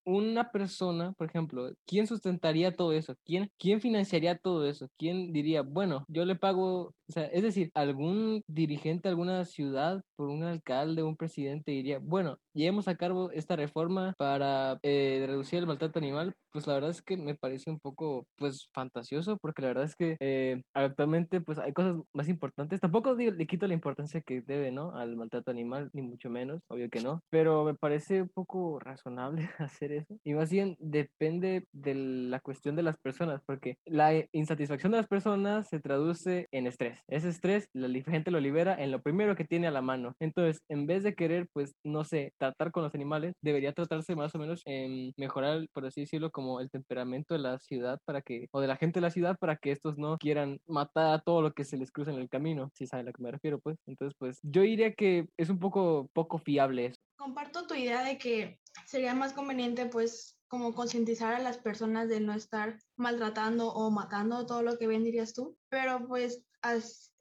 una 0.05 0.51
persona, 0.51 1.13
por 1.13 1.27
ejemplo, 1.29 1.71
¿quién 1.87 2.07
sustentaría 2.07 2.75
todo 2.77 2.93
eso? 2.93 3.15
¿Quién, 3.25 3.51
¿Quién 3.59 3.81
financiaría 3.81 4.37
todo 4.39 4.67
eso? 4.67 4.89
¿Quién 4.99 5.33
diría, 5.33 5.63
bueno, 5.63 6.05
yo 6.09 6.25
le 6.25 6.37
pago, 6.37 6.93
o 7.09 7.13
sea, 7.13 7.25
es 7.27 7.43
decir, 7.43 7.71
algún 7.75 8.43
dirigente 8.47 9.09
alguna 9.09 9.45
ciudad, 9.45 10.03
por 10.17 10.29
un 10.29 10.45
alcalde, 10.45 11.03
un 11.03 11.17
presidente 11.17 11.73
diría, 11.73 11.99
bueno, 12.01 12.39
llevemos 12.55 12.89
a 12.89 12.97
cabo 12.97 13.31
esta 13.31 13.57
reforma 13.57 14.15
para 14.19 14.79
eh, 14.83 15.25
reducir 15.27 15.59
el 15.59 15.67
maltrato 15.67 15.99
animal, 15.99 16.35
pues 16.53 16.67
la 16.67 16.75
verdad 16.75 16.91
es 16.91 17.03
que 17.03 17.17
me 17.17 17.35
parece 17.35 17.71
un 17.71 17.81
poco, 17.81 18.27
pues, 18.37 18.69
fantasioso, 18.73 19.39
porque 19.39 19.63
la 19.63 19.69
verdad 19.69 19.85
es 19.85 19.97
que 19.97 20.17
eh, 20.21 20.63
actualmente, 20.75 21.41
pues, 21.41 21.59
hay 21.59 21.73
cosas 21.73 21.97
más 22.13 22.29
importantes. 22.29 22.81
Tampoco 22.81 23.15
le 23.15 23.47
quito 23.47 23.67
la 23.67 23.75
importancia 23.75 24.21
que 24.21 24.41
debe, 24.41 24.71
¿no? 24.71 24.95
Al 24.95 25.17
maltrato 25.17 25.51
animal, 25.51 25.91
ni 25.93 26.03
mucho 26.03 26.31
menos, 26.31 26.63
obvio 26.69 26.89
que 26.91 27.01
no, 27.01 27.21
pero 27.31 27.65
me 27.65 27.75
parece 27.75 28.23
un 28.23 28.29
poco 28.29 28.79
razonable 28.79 29.49
hacer 29.59 29.93
eso. 29.93 30.17
Y 30.25 30.35
más 30.35 30.51
bien 30.51 30.77
depende 30.79 31.67
de 31.73 31.95
la 31.95 32.41
cuestión 32.41 32.77
de 32.77 32.83
las 32.83 32.99
personas, 32.99 33.43
porque 33.47 33.77
la 33.85 34.13
insatisfacción 34.33 34.93
de 34.93 34.99
las 34.99 35.09
personas 35.09 35.69
se 35.69 35.81
traduce 35.81 36.49
en 36.53 36.67
estrés. 36.67 37.01
Ese 37.09 37.29
estrés, 37.29 37.69
la 37.73 37.89
gente 38.05 38.31
lo 38.31 38.41
libera 38.41 38.75
en 38.81 38.91
lo 38.91 39.03
primero 39.03 39.37
que 39.37 39.45
tiene 39.45 39.67
a 39.67 39.71
la 39.71 39.83
mano. 39.83 40.04
Entonces, 40.21 40.61
en 40.69 40.87
vez 40.87 41.03
de 41.03 41.15
querer, 41.15 41.49
pues, 41.53 41.73
no 41.85 42.05
sé, 42.05 42.33
tratar 42.39 42.73
con 42.73 42.83
los 42.83 42.95
animales, 42.95 43.35
debería 43.43 43.73
tratarse 43.73 44.17
más 44.17 44.35
o 44.35 44.39
menos 44.39 44.63
en 44.67 45.13
mejorar, 45.17 45.67
por 45.73 45.87
así 45.87 46.03
decirlo, 46.03 46.31
como 46.31 46.61
el 46.61 46.71
temperamento 46.71 47.35
de 47.35 47.41
la 47.41 47.59
ciudad 47.59 47.99
para 48.05 48.23
que, 48.23 48.49
o 48.53 48.61
de 48.61 48.69
la 48.69 48.77
gente 48.77 49.01
de 49.01 49.03
la 49.03 49.11
ciudad 49.11 49.37
para 49.39 49.57
que 49.57 49.73
estos 49.73 49.99
no 49.99 50.19
quieran 50.19 50.59
matar 50.67 51.15
a 51.15 51.21
todo 51.21 51.43
lo 51.43 51.53
que 51.53 51.65
se 51.65 51.77
les 51.77 51.91
cruza 51.91 52.11
en 52.13 52.19
el 52.19 52.29
camino, 52.29 52.71
si 52.75 52.87
saben 52.87 53.07
a 53.07 53.11
lo 53.11 53.13
que 53.13 53.23
me 53.23 53.31
refiero, 53.31 53.61
pues. 53.61 53.79
Entonces, 53.87 54.15
pues, 54.19 54.39
yo 54.43 54.63
diría 54.63 54.95
que 54.95 55.27
es 55.37 55.51
un 55.51 55.59
poco, 55.59 56.09
poco 56.13 56.39
fiable 56.39 56.87
eso 56.87 57.01
comparto 57.17 57.67
tu 57.67 57.75
idea 57.75 58.05
de 58.05 58.19
que 58.19 58.61
sería 58.87 59.15
más 59.15 59.33
conveniente 59.33 59.87
pues 59.87 60.39
como 60.49 60.75
concientizar 60.75 61.35
a 61.35 61.39
las 61.39 61.59
personas 61.59 62.09
de 62.09 62.21
no 62.21 62.35
estar 62.35 62.79
maltratando 62.97 63.73
o 63.73 63.91
matando 63.91 64.47
todo 64.47 64.63
lo 64.63 64.77
que 64.79 64.87
ven, 64.87 65.05
dirías 65.05 65.33
tú, 65.33 65.57
pero 65.69 66.07
pues 66.07 66.45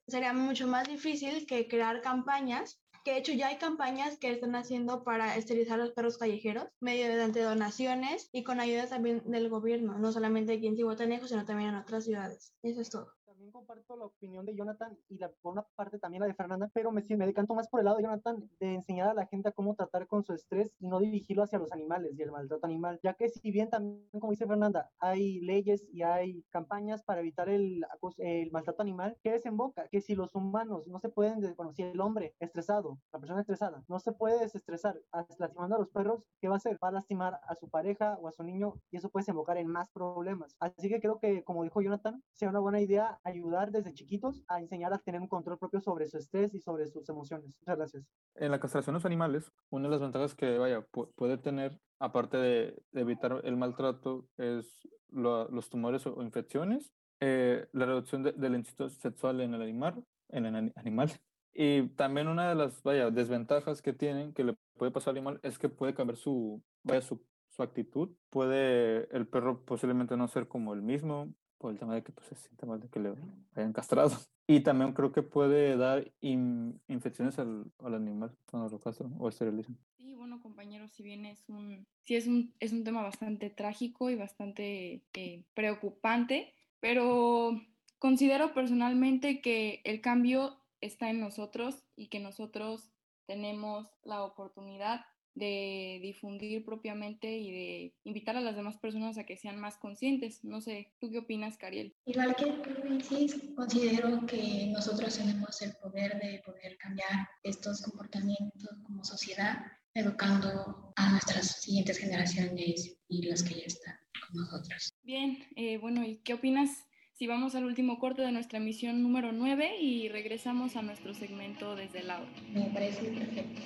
sería 0.07 0.33
mucho 0.33 0.67
más 0.67 0.88
difícil 0.88 1.45
que 1.45 1.67
crear 1.67 2.01
campañas 2.01 2.79
que 3.03 3.12
de 3.12 3.17
hecho 3.17 3.33
ya 3.33 3.50
hay 3.50 3.57
campañas 3.57 4.17
que 4.17 4.31
están 4.31 4.55
haciendo 4.55 5.03
para 5.03 5.36
esterilizar 5.36 5.77
los 5.77 5.91
perros 5.91 6.17
callejeros, 6.17 6.69
mediante 6.79 7.41
donaciones 7.41 8.29
y 8.31 8.43
con 8.43 8.62
ayuda 8.62 8.88
también 8.88 9.22
del 9.25 9.50
gobierno, 9.50 9.98
no 10.00 10.13
solamente 10.13 10.53
aquí 10.53 10.67
en 10.67 10.77
Cihuatanejo, 10.77 11.27
sino 11.27 11.43
también 11.43 11.72
en 11.72 11.75
otras 11.75 12.05
ciudades. 12.05 12.53
Eso 12.63 12.79
es 12.79 12.89
todo 12.89 13.12
comparto 13.51 13.95
la 13.95 14.05
opinión 14.05 14.45
de 14.45 14.55
Jonathan 14.55 14.97
y 15.09 15.17
la, 15.17 15.29
por 15.41 15.53
una 15.53 15.63
parte 15.75 16.00
también 16.00 16.21
la 16.21 16.27
de 16.27 16.33
Fernanda, 16.33 16.69
pero 16.73 16.91
me, 16.91 17.03
me 17.09 17.25
decanto 17.25 17.53
más 17.55 17.67
por 17.67 17.79
el 17.79 17.85
lado 17.85 17.97
de 17.97 18.03
Jonathan 18.03 18.50
de 18.59 18.75
enseñar 18.75 19.09
a 19.09 19.13
la 19.13 19.25
gente 19.27 19.51
cómo 19.53 19.75
tratar 19.75 20.07
con 20.07 20.23
su 20.23 20.33
estrés 20.33 20.73
y 20.79 20.88
no 20.88 21.00
dirigirlo 21.00 21.43
hacia 21.43 21.59
los 21.59 21.71
animales 21.71 22.17
y 22.17 22.21
el 22.21 22.31
maltrato 22.31 22.65
animal, 22.65 23.00
ya 23.03 23.13
que 23.13 23.29
si 23.29 23.51
bien 23.51 23.69
también, 23.69 24.07
como 24.19 24.31
dice 24.31 24.47
Fernanda, 24.47 24.91
hay 25.00 25.39
leyes 25.41 25.85
y 25.91 26.03
hay 26.03 26.43
campañas 26.50 27.03
para 27.03 27.21
evitar 27.21 27.50
el, 27.50 27.85
el 28.17 28.51
maltrato 28.51 28.81
animal, 28.81 29.17
¿qué 29.23 29.31
desemboca? 29.31 29.88
Que 29.89 30.01
si 30.01 30.15
los 30.15 30.35
humanos 30.35 30.88
no 30.88 31.00
se 31.00 31.09
pueden, 31.09 31.41
bueno, 31.55 31.73
si 31.73 31.83
el 31.83 32.00
hombre 32.00 32.35
estresado, 32.39 33.00
la 33.12 33.19
persona 33.19 33.41
estresada, 33.41 33.83
no 33.88 34.00
se 34.00 34.12
puede 34.12 34.39
desestresar 34.39 35.00
lastimando 35.39 35.75
a 35.75 35.79
los 35.79 35.89
perros, 35.89 36.23
¿qué 36.39 36.47
va 36.47 36.55
a 36.55 36.57
hacer? 36.57 36.79
Va 36.83 36.89
a 36.89 36.91
lastimar 36.91 37.39
a 37.47 37.55
su 37.55 37.69
pareja 37.69 38.17
o 38.21 38.27
a 38.27 38.31
su 38.31 38.43
niño 38.43 38.75
y 38.91 38.97
eso 38.97 39.09
puede 39.09 39.23
desembocar 39.23 39.57
en 39.57 39.67
más 39.67 39.89
problemas. 39.91 40.55
Así 40.59 40.89
que 40.89 41.00
creo 41.00 41.19
que, 41.19 41.43
como 41.43 41.63
dijo 41.63 41.81
Jonathan, 41.81 42.23
sea 42.33 42.50
una 42.50 42.59
buena 42.59 42.81
idea 42.81 43.19
ayudar 43.33 43.71
desde 43.71 43.93
chiquitos 43.93 44.43
a 44.47 44.59
enseñar 44.59 44.93
a 44.93 44.99
tener 44.99 45.21
un 45.21 45.27
control 45.27 45.57
propio 45.57 45.81
sobre 45.81 46.07
su 46.07 46.17
estrés 46.17 46.53
y 46.53 46.59
sobre 46.59 46.87
sus 46.87 47.07
emociones. 47.09 47.55
Muchas 47.59 47.77
gracias. 47.77 48.05
En 48.35 48.51
la 48.51 48.59
castración 48.59 48.93
de 48.93 48.97
los 48.97 49.05
animales, 49.05 49.51
una 49.69 49.87
de 49.87 49.91
las 49.91 50.01
ventajas 50.01 50.35
que 50.35 50.57
vaya 50.57 50.85
puede 51.15 51.37
tener, 51.37 51.79
aparte 51.99 52.37
de, 52.37 52.83
evitar 52.93 53.41
el 53.43 53.57
maltrato, 53.57 54.27
es 54.37 54.87
los 55.09 55.69
tumores 55.69 56.05
o 56.07 56.21
infecciones, 56.23 56.91
eh, 57.19 57.67
la 57.71 57.85
reducción 57.85 58.23
del 58.23 58.55
instinto 58.55 58.89
sexual 58.89 59.41
en 59.41 59.53
el 59.53 59.61
animal, 59.61 60.03
en 60.29 60.45
el 60.45 60.73
animal. 60.75 61.11
Y 61.53 61.89
también 61.89 62.27
una 62.27 62.49
de 62.49 62.55
las 62.55 62.81
vaya, 62.81 63.11
desventajas 63.11 63.81
que 63.81 63.93
tienen, 63.93 64.33
que 64.33 64.43
le 64.43 64.55
puede 64.75 64.91
pasar 64.91 65.11
al 65.11 65.17
animal, 65.17 65.39
es 65.43 65.59
que 65.59 65.69
puede 65.69 65.93
cambiar 65.93 66.17
su, 66.17 66.63
vaya, 66.83 67.01
su, 67.01 67.23
su 67.49 67.61
actitud. 67.61 68.09
Puede 68.31 69.07
el 69.15 69.27
perro 69.27 69.63
posiblemente 69.63 70.17
no 70.17 70.27
ser 70.27 70.47
como 70.47 70.73
el 70.73 70.81
mismo, 70.81 71.31
por 71.63 71.72
el 71.72 71.79
tema 71.79 71.96
de 71.96 72.03
que 72.03 72.12
pues, 72.12 72.27
se 72.27 72.36
siente 72.36 72.65
mal 72.65 72.82
de 72.82 72.89
que 72.89 73.00
le 73.00 73.13
hayan 73.55 73.72
castrado. 73.72 74.12
Y 74.46 74.60
también 74.60 74.91
creo 74.91 75.13
que 75.13 75.22
puede 75.22 75.77
dar 75.77 76.12
infecciones 76.20 77.39
al, 77.39 77.72
al 77.79 77.93
animal 77.93 78.36
cuando 78.46 78.67
lo 78.67 78.77
castran 78.77 79.15
o 79.17 79.29
esterilizan. 79.29 79.77
Sí, 79.96 80.15
bueno, 80.15 80.41
compañeros, 80.41 80.91
si 80.91 81.01
bien 81.01 81.25
es 81.25 81.48
un, 81.48 81.88
sí 82.03 82.17
es 82.17 82.27
un, 82.27 82.53
es 82.60 82.74
un 82.74 82.84
tema 82.84 83.01
bastante 83.03 83.50
trágico 83.50 84.10
y 84.10 84.15
bastante 84.15 85.01
eh, 85.13 85.46
preocupante, 85.53 86.53
pero 86.82 87.58
considero 88.00 88.53
personalmente 88.53 89.39
que 89.39 89.79
el 89.86 90.01
cambio 90.01 90.58
está 90.82 91.10
en 91.10 91.22
nosotros 91.22 91.82
y 91.96 92.08
que 92.08 92.20
nosotros 92.20 92.91
tenemos 93.25 93.88
la 94.03 94.24
oportunidad 94.24 95.05
de 95.35 95.99
difundir 96.01 96.63
propiamente 96.63 97.37
y 97.37 97.51
de 97.51 97.95
invitar 98.03 98.37
a 98.37 98.41
las 98.41 98.55
demás 98.55 98.77
personas 98.77 99.17
a 99.17 99.25
que 99.25 99.37
sean 99.37 99.59
más 99.59 99.77
conscientes. 99.77 100.43
No 100.43 100.61
sé, 100.61 100.93
¿tú 100.99 101.09
qué 101.11 101.19
opinas, 101.19 101.57
Cariel? 101.57 101.95
Igual 102.05 102.35
que 102.35 102.45
tú, 102.45 103.55
considero 103.55 104.25
que 104.25 104.67
nosotros 104.67 105.17
tenemos 105.17 105.61
el 105.61 105.73
poder 105.81 106.19
de 106.19 106.41
poder 106.45 106.77
cambiar 106.77 107.27
estos 107.43 107.81
comportamientos 107.81 108.69
como 108.83 109.03
sociedad, 109.03 109.63
educando 109.95 110.93
a 110.95 111.11
nuestras 111.11 111.61
siguientes 111.61 111.97
generaciones 111.97 112.97
y 113.07 113.27
las 113.27 113.43
que 113.43 113.55
ya 113.55 113.65
están 113.65 113.95
con 114.27 114.41
nosotros. 114.41 114.93
Bien, 115.03 115.45
eh, 115.55 115.77
bueno, 115.77 116.05
¿y 116.05 116.17
qué 116.17 116.33
opinas 116.33 116.85
si 117.13 117.27
vamos 117.27 117.55
al 117.55 117.65
último 117.65 117.99
corte 117.99 118.21
de 118.21 118.31
nuestra 118.31 118.57
emisión 118.57 119.03
número 119.03 119.31
9 119.31 119.77
y 119.79 120.09
regresamos 120.09 120.75
a 120.75 120.81
nuestro 120.81 121.13
segmento 121.13 121.75
desde 121.75 121.99
el 121.99 122.09
aula? 122.09 122.29
Me 122.53 122.65
parece 122.71 123.03
perfecto. 123.03 123.61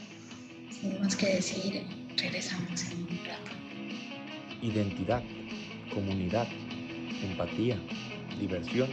Sin 0.69 0.99
más 0.99 1.15
que 1.15 1.27
decir, 1.35 1.83
regresamos 2.17 2.91
en 2.91 2.99
un 2.99 3.19
rato. 3.25 3.51
Identidad, 4.61 5.23
comunidad, 5.93 6.47
empatía, 7.23 7.77
diversión, 8.39 8.89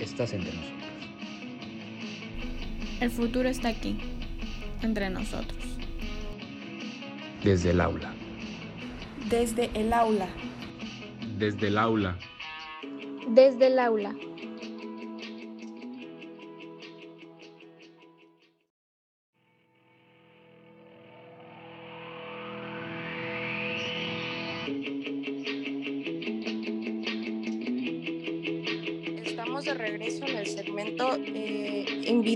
estás 0.00 0.32
entre 0.32 0.52
nosotros. 0.52 0.78
El 3.00 3.10
futuro 3.10 3.48
está 3.48 3.68
aquí, 3.68 3.96
entre 4.82 5.10
nosotros. 5.10 5.58
Desde 7.44 7.70
el 7.70 7.80
aula. 7.80 8.12
Desde 9.28 9.70
el 9.74 9.92
aula. 9.92 10.28
Desde 11.38 11.68
el 11.68 11.78
aula. 11.78 12.18
Desde 13.28 13.66
el 13.68 13.78
aula. 13.78 14.14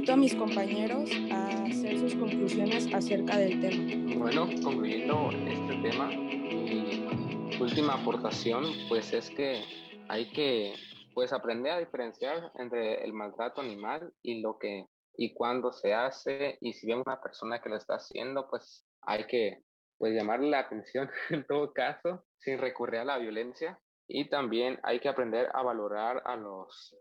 Invito 0.02 0.14
a 0.14 0.16
mis 0.16 0.34
compañeros 0.34 1.10
a 1.30 1.62
hacer 1.62 1.96
sus 1.96 2.16
conclusiones 2.16 2.92
acerca 2.92 3.36
del 3.36 3.60
tema. 3.60 4.18
Bueno, 4.18 4.48
concluyendo 4.60 5.30
este 5.30 5.76
tema, 5.80 6.08
mi 6.08 7.56
última 7.60 7.94
aportación 7.94 8.64
pues 8.88 9.12
es 9.12 9.30
que 9.30 9.62
hay 10.08 10.32
que 10.32 10.74
pues 11.14 11.32
aprender 11.32 11.74
a 11.74 11.78
diferenciar 11.78 12.50
entre 12.56 13.04
el 13.04 13.12
maltrato 13.12 13.60
animal 13.60 14.12
y 14.22 14.40
lo 14.40 14.58
que 14.58 14.88
y 15.16 15.34
cuándo 15.34 15.72
se 15.72 15.94
hace 15.94 16.58
y 16.60 16.72
si 16.72 16.88
vemos 16.88 17.06
una 17.06 17.20
persona 17.20 17.62
que 17.62 17.68
lo 17.68 17.76
está 17.76 17.94
haciendo 17.94 18.48
pues 18.50 18.84
hay 19.02 19.28
que 19.28 19.62
pues 19.98 20.14
llamarle 20.14 20.50
la 20.50 20.58
atención 20.58 21.08
en 21.30 21.46
todo 21.46 21.72
caso 21.72 22.24
sin 22.38 22.58
recurrir 22.58 23.02
a 23.02 23.04
la 23.04 23.18
violencia 23.18 23.78
y 24.08 24.28
también 24.28 24.80
hay 24.82 24.98
que 24.98 25.08
aprender 25.08 25.48
a 25.54 25.62
valorar 25.62 26.22
a 26.24 26.34
los 26.34 26.92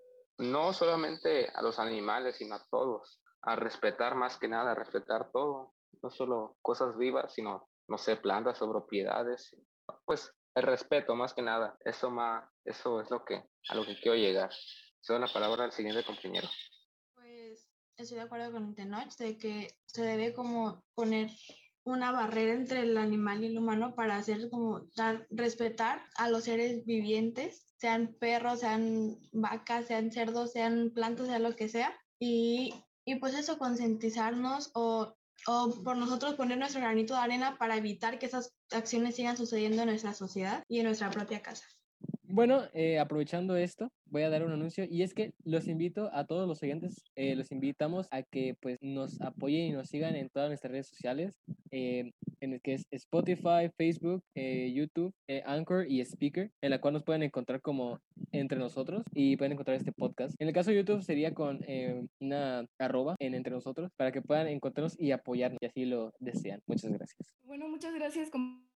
no 0.42 0.74
solamente 0.74 1.50
a 1.54 1.62
los 1.62 1.80
animales, 1.80 2.38
sino 2.38 2.56
a 2.56 2.66
todos, 2.70 3.22
a 3.44 3.56
respetar 3.56 4.16
más 4.16 4.38
que 4.38 4.48
nada, 4.48 4.72
a 4.72 4.76
respetar 4.76 5.32
todo, 5.32 5.74
no 6.02 6.10
solo 6.10 6.58
cosas 6.62 6.98
vivas, 6.98 7.34
sino, 7.34 7.70
no 7.88 7.98
sé, 7.98 8.16
plantas 8.18 8.62
o 8.62 8.70
propiedades, 8.70 9.56
pues 10.06 10.34
el 10.56 10.64
respeto 10.64 11.16
más 11.16 11.34
que 11.34 11.42
nada, 11.44 11.78
eso, 11.86 12.10
más, 12.10 12.44
eso 12.66 13.02
es 13.02 13.10
lo 13.12 13.24
que, 13.24 13.44
a 13.70 13.76
lo 13.76 13.86
que 13.86 14.00
quiero 14.00 14.18
llegar. 14.18 14.52
Soy 15.00 15.20
la 15.20 15.28
palabra 15.28 15.66
al 15.66 15.72
siguiente 15.72 16.04
compañero. 16.04 16.48
Pues 17.14 17.70
estoy 17.96 18.18
de 18.18 18.24
acuerdo 18.24 18.52
con 18.52 18.74
Tenoch 18.74 19.16
de 19.18 19.38
que 19.38 19.76
se 19.86 20.04
debe 20.04 20.34
como 20.34 20.84
poner 20.96 21.30
una 21.84 22.12
barrera 22.12 22.54
entre 22.54 22.82
el 22.82 22.98
animal 22.98 23.44
y 23.44 23.48
el 23.48 23.58
humano 23.58 23.96
para 23.96 24.18
hacer 24.18 24.50
como 24.50 24.82
dar 24.96 25.26
respetar 25.30 26.02
a 26.16 26.30
los 26.30 26.44
seres 26.44 26.86
vivientes, 26.86 27.66
sean 27.78 28.16
perros, 28.20 28.60
sean 28.60 29.18
vacas, 29.32 29.88
sean 29.88 30.12
cerdos, 30.12 30.52
sean 30.52 30.92
plantas, 30.94 31.28
sea 31.28 31.40
lo 31.40 31.56
que 31.56 31.70
sea. 31.70 31.94
Y, 32.20 32.74
y 33.06 33.16
pues 33.16 33.34
eso, 33.34 33.58
concientizarnos 33.58 34.70
o, 34.76 35.16
o 35.48 35.84
por 35.84 35.98
nosotros 35.98 36.36
poner 36.36 36.60
nuestro 36.60 36.82
granito 36.82 37.16
de 37.16 37.22
arena 37.22 37.58
para 37.58 37.78
evitar 37.78 38.20
que 38.20 38.28
esas 38.28 38.54
acciones 38.72 39.16
sigan 39.16 39.38
sucediendo 39.38 39.82
en 39.82 39.90
nuestra 39.90 40.14
sociedad 40.14 40.64
y 40.68 40.80
en 40.80 40.86
nuestra 40.86 41.10
propia 41.10 41.42
casa. 41.42 41.66
Bueno, 42.24 42.64
eh, 42.74 43.00
aprovechando 43.00 43.56
esto, 43.58 43.92
voy 44.12 44.24
a 44.24 44.30
dar 44.30 44.44
un 44.46 44.52
anuncio 44.52 44.86
y 44.90 45.04
es 45.04 45.14
que 45.14 45.34
los 45.44 45.68
invito 45.68 46.10
a 46.14 46.26
todos 46.26 46.48
los 46.48 46.62
oyentes, 46.62 47.04
eh, 47.16 47.36
los 47.36 47.52
invitamos 47.52 48.08
a 48.12 48.24
que 48.24 48.56
pues 48.62 48.78
nos 48.82 49.20
apoyen 49.22 49.68
y 49.68 49.72
nos 49.72 49.90
sigan 49.90 50.16
en 50.16 50.30
todas 50.30 50.50
nuestras 50.50 50.72
redes 50.72 50.88
sociales, 50.88 51.40
eh, 51.72 52.12
en 52.42 52.54
el 52.54 52.62
que 52.62 52.74
es 52.74 52.86
Spotify, 52.92 53.70
Facebook, 53.78 54.24
YouTube, 54.36 55.14
Anchor 55.46 55.86
y 55.90 56.02
Speaker, 56.02 56.52
en 56.62 56.70
la 56.70 56.82
cual 56.82 56.96
nos 56.96 57.04
pueden 57.04 57.24
encontrar 57.24 57.62
como 57.62 58.00
entre 58.32 58.58
nosotros 58.58 59.04
y 59.14 59.38
pueden 59.38 59.54
encontrar 59.54 59.78
este 59.78 59.92
podcast. 59.92 60.36
En 60.40 60.48
el 60.48 60.54
caso 60.54 60.72
de 60.72 60.78
YouTube 60.78 61.04
sería 61.04 61.34
con 61.34 61.60
una 62.20 62.66
arroba 62.80 63.16
en 63.20 63.36
entre 63.36 63.54
nosotros 63.54 63.92
para 63.96 64.12
que 64.12 64.22
puedan 64.22 64.48
encontrarnos 64.48 65.00
y 65.00 65.12
apoyarnos 65.12 65.60
si 65.62 65.68
así 65.68 65.86
lo 65.86 66.14
desean. 66.20 66.62
Muchas 66.66 66.92
gracias. 66.92 67.34
Bueno, 67.44 67.70
muchas 67.70 67.94
gracias 67.94 68.32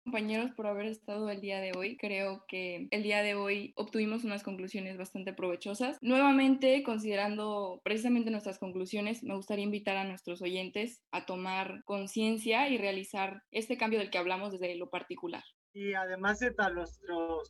compañeros 0.05 0.51
por 0.53 0.66
haber 0.66 0.87
estado 0.87 1.31
el 1.31 1.40
día 1.40 1.61
de 1.61 1.73
hoy. 1.77 1.97
Creo 1.97 2.44
que 2.47 2.88
el 2.90 3.03
día 3.03 3.23
de 3.23 3.35
hoy 3.35 3.73
obtuvimos 3.77 4.25
unas 4.25 4.42
conclusiones 4.42 4.99
bastante 4.99 5.24
provechosas. 5.33 5.99
Nuevamente, 6.01 6.83
considerando 6.83 7.81
precisamente 7.83 8.31
nuestras 8.31 8.59
conclusiones, 8.59 9.23
me 9.23 9.35
gustaría 9.35 9.65
invitar 9.65 9.97
a 9.97 10.05
nuestros 10.05 10.43
oyentes 10.43 11.03
a 11.13 11.27
tomar 11.27 11.83
conciencia 11.85 12.69
y 12.69 12.79
realizar 12.79 13.43
este 13.51 13.77
cambio 13.77 13.99
del 13.99 14.11
que 14.11 14.19
hablamos 14.19 14.53
desde 14.53 14.77
lo 14.77 14.91
particular. 14.91 15.43
Y 15.73 15.95
además 15.95 16.39
a 16.59 16.71
los, 16.71 17.01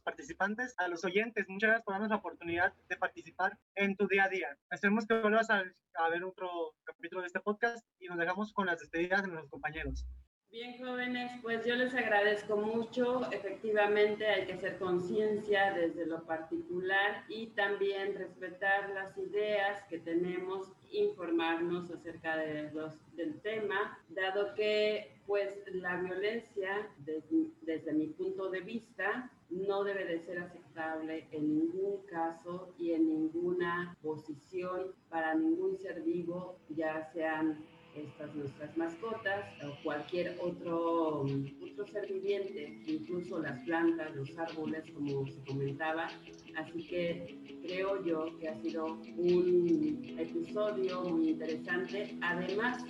participantes, 0.02 0.74
a 0.78 0.88
los 0.88 1.04
oyentes, 1.04 1.46
muchas 1.46 1.68
gracias 1.68 1.84
por 1.84 1.94
darnos 1.94 2.08
la 2.08 2.16
oportunidad 2.16 2.72
de 2.88 2.96
participar 2.96 3.58
en 3.74 3.96
tu 3.96 4.06
día 4.08 4.24
a 4.24 4.28
día. 4.28 4.56
Esperemos 4.70 5.06
que 5.06 5.20
vuelvas 5.20 5.50
a, 5.50 5.62
a 5.94 6.08
ver 6.08 6.24
otro 6.24 6.48
capítulo 6.84 7.20
de 7.20 7.26
este 7.26 7.40
podcast 7.40 7.86
y 7.98 8.06
nos 8.06 8.16
dejamos 8.16 8.54
con 8.54 8.66
las 8.66 8.78
despedidas 8.78 9.22
de 9.22 9.28
nuestros 9.28 9.50
compañeros. 9.50 10.06
Bien, 10.54 10.78
jóvenes, 10.78 11.32
pues 11.42 11.66
yo 11.66 11.74
les 11.74 11.92
agradezco 11.96 12.56
mucho. 12.56 13.28
Efectivamente, 13.32 14.24
hay 14.24 14.46
que 14.46 14.52
hacer 14.52 14.78
conciencia 14.78 15.72
desde 15.72 16.06
lo 16.06 16.22
particular 16.22 17.24
y 17.28 17.48
también 17.48 18.14
respetar 18.14 18.90
las 18.90 19.18
ideas 19.18 19.82
que 19.88 19.98
tenemos, 19.98 20.70
informarnos 20.92 21.90
acerca 21.90 22.36
del 22.36 23.40
tema, 23.40 23.98
dado 24.10 24.54
que 24.54 25.20
pues 25.26 25.58
la 25.72 26.00
violencia, 26.00 26.88
desde, 26.98 27.48
desde 27.62 27.92
mi 27.92 28.06
punto 28.06 28.48
de 28.48 28.60
vista, 28.60 29.32
no 29.50 29.82
debe 29.82 30.04
de 30.04 30.20
ser 30.20 30.38
aceptable 30.38 31.26
en 31.32 31.52
ningún 31.52 32.06
caso 32.06 32.72
y 32.78 32.92
en 32.92 33.08
ninguna 33.08 33.96
posición 34.00 34.92
para 35.08 35.34
ningún 35.34 35.76
ser 35.78 36.02
vivo, 36.02 36.60
ya 36.68 37.10
sean 37.12 37.58
estas 37.96 38.34
nuestras 38.34 38.76
mascotas 38.76 39.44
o 39.64 39.82
cualquier 39.82 40.36
otro, 40.40 41.22
otro 41.22 41.86
ser 41.92 42.12
viviente, 42.12 42.80
incluso 42.86 43.40
las 43.40 43.58
plantas, 43.64 44.14
los 44.14 44.36
árboles, 44.38 44.84
como 44.92 45.26
se 45.26 45.44
comentaba. 45.44 46.08
Así 46.56 46.86
que 46.86 47.38
creo 47.66 48.04
yo 48.04 48.38
que 48.38 48.48
ha 48.48 48.60
sido 48.62 48.86
un 49.16 50.16
episodio 50.18 51.02
muy 51.02 51.30
interesante, 51.30 52.16
además 52.20 52.84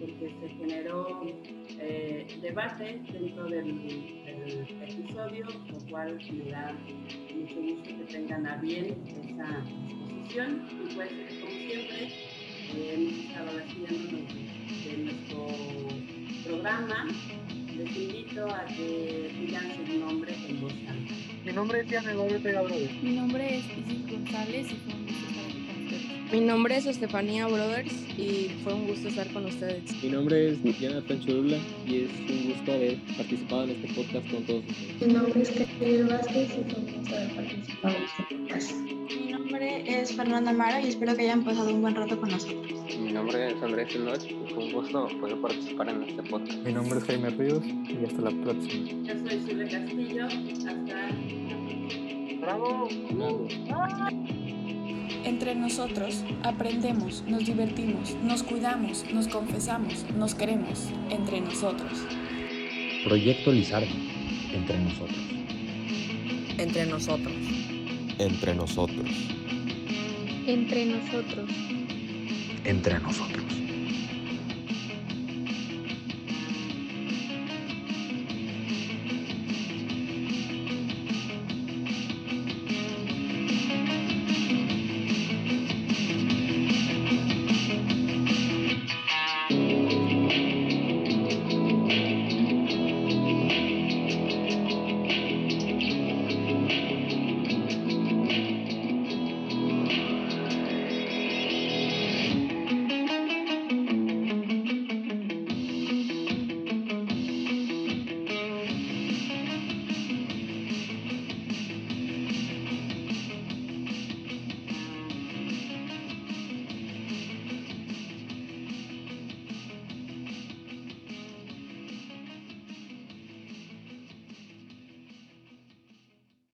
porque 0.00 0.34
se 0.40 0.48
generó 0.48 1.22
eh, 1.78 2.26
debate 2.42 3.00
dentro 3.12 3.44
del, 3.44 3.64
del, 4.24 4.66
episodio, 4.82 5.46
lo 5.46 5.90
cual 5.90 6.18
me 6.32 6.50
da 6.50 6.72
mucho 7.34 7.54
gusto 7.60 7.84
que 7.84 8.12
tengan 8.12 8.46
a 8.46 8.56
bien 8.56 8.96
esa 9.06 9.64
disposición 9.88 10.68
y 10.70 10.94
pues 10.94 11.10
como 11.40 11.50
siempre 11.50 12.33
hemos 12.74 13.12
estado 13.18 13.50
haciendo 13.58 14.18
de 14.84 14.96
nuestro 15.04 15.46
programa, 16.44 17.08
les 17.76 17.96
invito 17.96 18.46
a 18.46 18.64
que 18.66 19.30
digan 19.40 19.64
su 19.86 19.98
nombre 19.98 20.34
en 20.48 20.60
voz 20.60 20.72
alta. 20.72 21.14
Mi 21.44 21.52
nombre 21.52 21.80
es 21.80 21.88
Diana 21.88 22.12
Eduardo 22.12 22.76
Mi 23.02 23.16
nombre 23.16 23.58
es 23.58 23.64
Isis 23.78 24.10
González 24.10 24.66
y 24.72 24.76
fue 24.76 24.94
un 24.94 25.06
gusto 25.06 25.48
estar 25.48 25.66
aquí 25.66 25.72
con 25.72 25.84
ustedes. 25.84 26.32
Mi 26.32 26.40
nombre 26.40 26.76
es 26.76 26.86
Estefanía 26.86 27.46
Brothers 27.46 27.94
y 28.18 28.50
fue 28.62 28.74
un 28.74 28.86
gusto 28.86 29.08
estar 29.08 29.28
con 29.28 29.44
ustedes. 29.46 30.02
Mi 30.02 30.08
nombre 30.10 30.50
es 30.50 30.80
Jonathan 30.80 31.20
Churula 31.20 31.56
y 31.86 32.04
es 32.04 32.10
un 32.30 32.52
gusto 32.52 32.72
haber 32.72 32.98
participado 33.16 33.64
en 33.64 33.70
este 33.70 33.88
podcast 33.94 34.30
con 34.30 34.42
todos 34.44 34.64
ustedes. 34.68 35.06
Mi 35.06 35.12
nombre 35.12 35.42
es 35.42 35.50
Katia 35.50 36.06
Vázquez 36.06 36.48
y 36.58 36.70
fue 36.70 36.80
un 36.80 36.96
gusto 36.96 37.16
haber 37.16 37.34
participado 37.34 37.96
en 37.96 38.02
este 38.04 38.34
podcast. 38.34 38.93
Nombre 39.74 40.00
es 40.00 40.14
Fernanda 40.14 40.50
Amaro 40.52 40.78
y 40.78 40.88
espero 40.88 41.16
que 41.16 41.22
hayan 41.22 41.42
pasado 41.42 41.74
un 41.74 41.82
buen 41.82 41.96
rato 41.96 42.20
con 42.20 42.30
nosotros. 42.30 42.72
Mi 42.96 43.12
nombre 43.12 43.50
es 43.50 43.60
Andrés 43.60 43.92
Enoch 43.96 44.22
y 44.22 44.54
fue 44.54 44.66
un 44.66 44.72
gusto 44.72 45.08
poder 45.20 45.36
participar 45.40 45.88
en 45.88 46.04
este 46.04 46.22
podcast. 46.22 46.58
Mi 46.64 46.72
nombre 46.72 46.98
es 47.00 47.04
Jaime 47.04 47.30
Ríos 47.30 47.64
y 47.66 48.04
hasta 48.04 48.22
la 48.22 48.30
próxima. 48.30 48.90
Yo 49.02 49.14
soy 49.28 49.40
Silvia 49.40 49.68
Castillo. 49.68 50.26
Hasta 50.26 50.72
la 50.72 50.84
próxima. 50.84 52.40
¡Bravo! 52.40 52.88
Bravo. 53.10 53.48
Entre 55.24 55.54
nosotros 55.56 56.22
aprendemos, 56.44 57.24
nos 57.26 57.44
divertimos, 57.44 58.14
nos 58.22 58.44
cuidamos, 58.44 59.04
nos 59.12 59.26
confesamos, 59.26 60.04
nos 60.16 60.36
queremos. 60.36 60.88
Entre 61.10 61.40
nosotros. 61.40 61.98
Proyecto 63.04 63.50
Lizardo. 63.50 63.88
Entre 64.52 64.78
nosotros. 64.78 65.18
Entre 66.58 66.86
nosotros. 66.86 67.34
Entre 68.18 68.54
nosotros. 68.54 69.34
Entre 70.46 70.84
nosotros. 70.84 71.50
Entre 72.64 72.98
nosotros. 73.00 73.43